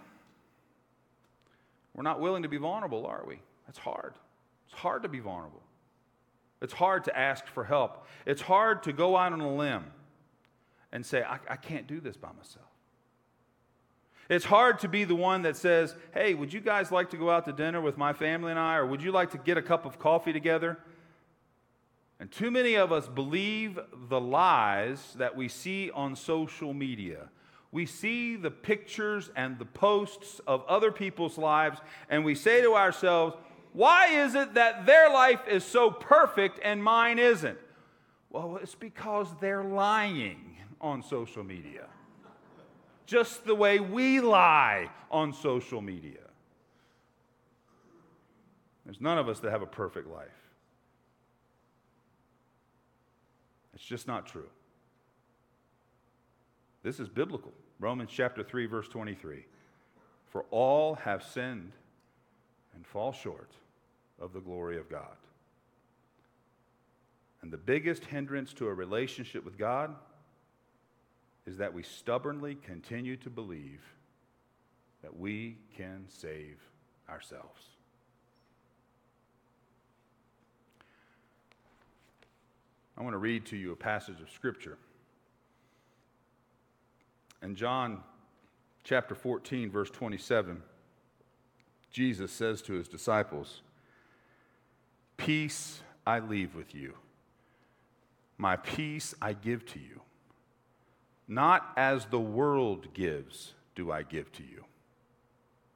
we're 1.94 2.04
not 2.04 2.20
willing 2.20 2.44
to 2.44 2.50
be 2.50 2.58
vulnerable, 2.58 3.08
are 3.08 3.24
we? 3.26 3.40
That's 3.66 3.80
hard. 3.80 4.14
It's 4.70 4.80
hard 4.80 5.04
to 5.04 5.10
be 5.10 5.20
vulnerable. 5.20 5.64
It's 6.62 6.74
hard 6.74 7.06
to 7.06 7.18
ask 7.18 7.48
for 7.48 7.64
help. 7.64 8.06
It's 8.26 8.42
hard 8.42 8.84
to 8.84 8.94
go 8.94 9.18
out 9.18 9.34
on 9.34 9.42
a 9.42 9.56
limb 9.56 9.86
and 10.92 11.06
say, 11.06 11.24
I, 11.24 11.40
I 11.50 11.56
can't 11.56 11.88
do 11.88 12.00
this 12.00 12.18
by 12.18 12.30
myself. 12.38 12.65
It's 14.30 14.46
hard 14.46 14.80
to 14.80 14.88
be 14.88 15.04
the 15.04 15.16
one 15.16 15.44
that 15.44 15.56
says, 15.56 15.96
Hey, 16.14 16.34
would 16.34 16.52
you 16.52 16.60
guys 16.60 16.92
like 16.92 17.12
to 17.12 17.18
go 17.18 17.30
out 17.30 17.46
to 17.46 17.54
dinner 17.54 17.82
with 17.82 17.98
my 17.98 18.14
family 18.14 18.52
and 18.52 18.60
I? 18.60 18.78
Or 18.78 18.86
would 18.86 19.02
you 19.02 19.12
like 19.12 19.32
to 19.32 19.38
get 19.38 19.58
a 19.58 19.62
cup 19.62 19.86
of 19.86 20.00
coffee 20.00 20.34
together? 20.34 20.80
And 22.20 22.32
too 22.32 22.50
many 22.50 22.76
of 22.76 22.92
us 22.92 23.08
believe 23.08 23.78
the 24.10 24.22
lies 24.22 25.14
that 25.18 25.36
we 25.36 25.48
see 25.48 25.92
on 25.92 26.16
social 26.16 26.74
media. 26.74 27.30
We 27.72 27.86
see 27.86 28.38
the 28.38 28.52
pictures 28.52 29.30
and 29.36 29.60
the 29.60 29.66
posts 29.66 30.40
of 30.48 30.64
other 30.66 30.94
people's 30.94 31.38
lives, 31.38 31.80
and 32.10 32.24
we 32.24 32.34
say 32.34 32.62
to 32.62 32.74
ourselves, 32.74 33.36
why 33.74 34.08
is 34.08 34.34
it 34.34 34.54
that 34.54 34.86
their 34.86 35.10
life 35.10 35.42
is 35.50 35.66
so 35.66 35.92
perfect 35.92 36.58
and 36.64 36.82
mine 36.82 37.20
isn't? 37.20 37.58
Well, 38.30 38.58
it's 38.64 38.76
because 38.76 39.28
they're 39.42 39.66
lying 39.66 40.56
on 40.80 41.04
social 41.04 41.44
media. 41.44 41.88
Just 43.06 43.46
the 43.46 43.56
way 43.56 43.80
we 43.80 44.20
lie 44.20 44.90
on 45.12 45.34
social 45.34 45.82
media. 45.82 46.20
There's 48.86 49.02
none 49.02 49.18
of 49.18 49.30
us 49.30 49.40
that 49.40 49.52
have 49.52 49.62
a 49.62 49.68
perfect 49.68 50.08
life. 50.08 50.28
It's 53.74 53.84
just 53.84 54.08
not 54.08 54.26
true. 54.26 54.50
This 56.84 57.00
is 57.00 57.10
biblical. 57.10 57.52
Romans 57.80 58.10
chapter 58.14 58.44
3, 58.44 58.68
verse 58.68 58.88
23. 58.88 59.46
For 60.28 60.46
all 60.52 60.96
have 60.96 61.24
sinned 61.24 61.72
and 62.76 62.86
fall 62.86 63.12
short 63.12 63.52
of 64.20 64.34
the 64.34 64.40
glory 64.40 64.78
of 64.78 64.90
God. 64.90 65.18
And 67.42 67.52
the 67.52 67.58
biggest 67.58 68.06
hindrance 68.06 68.54
to 68.54 68.68
a 68.68 68.74
relationship 68.74 69.44
with 69.44 69.58
God 69.58 69.96
is 71.46 71.58
that 71.58 71.74
we 71.74 71.84
stubbornly 71.84 72.56
continue 72.56 73.16
to 73.18 73.30
believe 73.30 73.82
that 75.02 75.18
we 75.18 75.58
can 75.76 76.06
save 76.08 76.58
ourselves. 77.10 77.62
I 82.98 83.04
want 83.04 83.14
to 83.14 83.20
read 83.20 83.46
to 83.48 83.58
you 83.58 83.72
a 83.72 83.76
passage 83.76 84.22
of 84.22 84.32
Scripture. 84.32 84.78
In 87.44 87.56
John 87.56 88.02
chapter 88.84 89.14
14, 89.14 89.70
verse 89.70 89.92
27, 89.92 90.64
Jesus 91.92 92.32
says 92.32 92.62
to 92.64 92.74
his 92.74 92.88
disciples, 92.88 93.62
Peace 95.18 95.82
I 96.08 96.20
leave 96.20 96.56
with 96.56 96.74
you. 96.74 96.94
My 98.38 98.56
peace 98.56 99.14
I 99.22 99.34
give 99.34 99.66
to 99.68 99.80
you. 99.80 100.02
Not 101.28 101.72
as 101.76 102.06
the 102.06 102.20
world 102.20 102.94
gives, 102.94 103.54
do 103.76 103.92
I 103.92 104.04
give 104.04 104.32
to 104.34 104.44
you. 104.44 104.64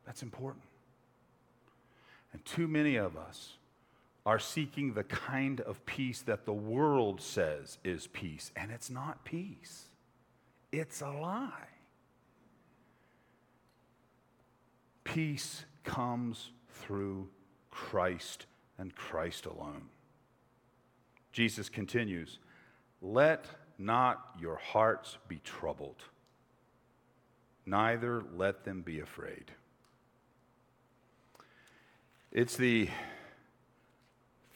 That's 0.06 0.24
important. 0.24 0.64
And 2.34 2.43
too 2.45 2.68
many 2.68 2.95
of 2.95 3.18
us 3.18 3.54
are 4.26 4.39
seeking 4.39 4.93
the 4.93 5.04
kind 5.04 5.62
of 5.62 5.84
peace 5.86 6.22
that 6.22 6.45
the 6.45 6.54
world 6.54 7.22
says 7.22 7.80
is 7.84 8.08
peace, 8.08 8.52
and 8.56 8.72
it's 8.72 8.89
not 8.89 9.24
peace, 9.26 9.86
it's 10.72 11.02
a 11.02 11.10
lie. 11.10 11.52
Peace 15.04 15.66
comes 15.84 16.52
through 16.70 17.28
Christ 17.72 18.45
and 18.78 18.95
Christ 18.95 19.47
alone. 19.47 19.89
Jesus 21.32 21.70
continues, 21.70 22.38
Let 23.02 23.45
not 23.80 24.36
your 24.39 24.57
hearts 24.57 25.17
be 25.27 25.39
troubled, 25.43 26.03
neither 27.65 28.21
let 28.36 28.65
them 28.65 28.82
be 28.82 28.99
afraid. 28.99 29.51
It's 32.32 32.57
the 32.57 32.89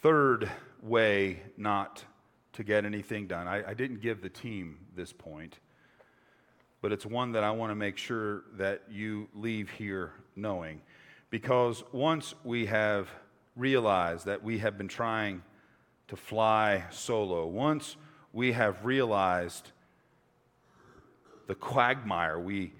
third 0.01 0.51
way 0.82 1.41
not 1.57 2.03
to 2.51 2.63
get 2.63 2.86
anything 2.86 3.26
done. 3.26 3.47
I, 3.47 3.69
I, 3.69 3.74
didn't 3.74 4.01
give 4.01 4.21
the 4.21 4.30
team 4.30 4.78
this 4.95 5.11
point, 5.11 5.57
but 6.82 6.91
it's 6.91 7.05
one 7.05 7.32
that 7.32 7.43
I 7.43 7.49
want 7.51 7.71
to 7.71 7.76
make 7.76 7.97
sure 7.97 8.43
that 8.57 8.84
you 8.91 9.28
leave 9.34 9.69
here 9.71 10.11
knowing. 10.36 10.82
Because 11.30 11.84
once 11.91 12.36
we 12.43 12.67
have 12.67 13.09
realized 13.55 14.26
that 14.26 14.43
we 14.43 14.59
have 14.59 14.78
been 14.78 14.88
trying 14.88 15.41
to 16.09 16.15
fly 16.15 16.84
solo, 16.91 17.47
once 17.47 17.95
we 18.34 18.52
have 18.52 18.84
realized 18.84 19.72
the 21.48 21.56
quagmire 21.56 22.40
we 22.40 22.74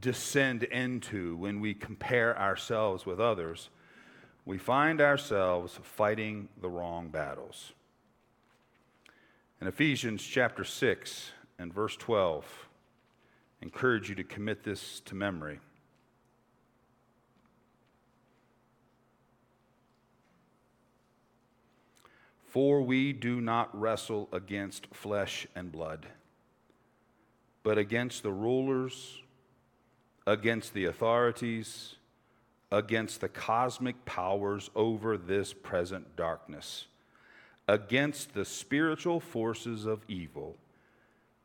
descend 0.00 0.64
into 0.64 1.36
when 1.36 1.60
we 1.60 1.74
compare 1.74 2.36
ourselves 2.38 3.04
with 3.06 3.20
others, 3.20 3.68
we 4.46 4.58
find 4.58 5.00
ourselves 5.00 5.78
fighting 5.82 6.48
the 6.60 6.68
wrong 6.68 7.08
battles. 7.08 7.72
In 9.60 9.68
Ephesians 9.68 10.22
chapter 10.22 10.64
6 10.64 11.30
and 11.58 11.72
verse 11.72 11.96
12, 11.96 12.44
I 13.60 13.64
encourage 13.64 14.08
you 14.08 14.14
to 14.16 14.24
commit 14.24 14.64
this 14.64 15.00
to 15.00 15.14
memory. 15.14 15.60
For 22.54 22.82
we 22.82 23.12
do 23.12 23.40
not 23.40 23.76
wrestle 23.76 24.28
against 24.30 24.86
flesh 24.94 25.44
and 25.56 25.72
blood, 25.72 26.06
but 27.64 27.78
against 27.78 28.22
the 28.22 28.30
rulers, 28.30 29.20
against 30.24 30.72
the 30.72 30.84
authorities, 30.84 31.96
against 32.70 33.20
the 33.20 33.28
cosmic 33.28 34.04
powers 34.04 34.70
over 34.76 35.18
this 35.18 35.52
present 35.52 36.14
darkness, 36.14 36.86
against 37.66 38.34
the 38.34 38.44
spiritual 38.44 39.18
forces 39.18 39.84
of 39.84 40.04
evil 40.06 40.56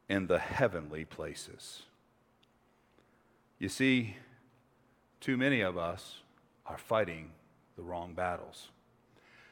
in 0.10 0.28
the 0.28 0.38
heavenly 0.38 1.06
places. 1.06 1.82
You 3.58 3.70
see, 3.70 4.16
too 5.22 5.38
many 5.38 5.62
of 5.62 5.76
us 5.76 6.18
are 6.68 6.78
fighting 6.78 7.32
the 7.78 7.82
wrong 7.82 8.14
battles. 8.14 8.70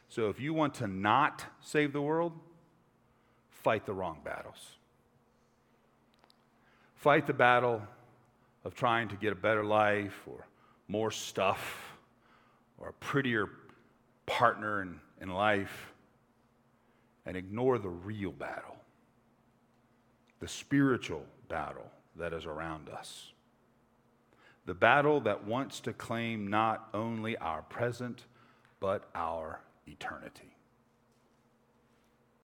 So 0.09 0.29
if 0.29 0.39
you 0.39 0.53
want 0.53 0.75
to 0.75 0.87
not 0.87 1.45
save 1.61 1.93
the 1.93 2.01
world, 2.01 2.33
fight 3.49 3.85
the 3.85 3.93
wrong 3.93 4.19
battles. 4.23 4.77
Fight 6.95 7.27
the 7.27 7.33
battle 7.33 7.81
of 8.63 8.73
trying 8.73 9.09
to 9.09 9.15
get 9.15 9.33
a 9.33 9.35
better 9.35 9.63
life 9.63 10.23
or 10.25 10.47
more 10.87 11.11
stuff 11.11 11.97
or 12.77 12.89
a 12.89 12.93
prettier 12.93 13.49
partner 14.25 14.81
in, 14.81 14.99
in 15.21 15.29
life 15.29 15.93
and 17.25 17.35
ignore 17.35 17.77
the 17.77 17.89
real 17.89 18.31
battle, 18.31 18.77
the 20.39 20.47
spiritual 20.47 21.23
battle 21.49 21.91
that 22.15 22.33
is 22.33 22.45
around 22.45 22.89
us. 22.89 23.33
The 24.65 24.73
battle 24.73 25.21
that 25.21 25.45
wants 25.45 25.79
to 25.81 25.93
claim 25.93 26.47
not 26.47 26.89
only 26.93 27.37
our 27.37 27.61
present, 27.63 28.25
but 28.79 29.09
our 29.15 29.61
eternity. 29.88 30.56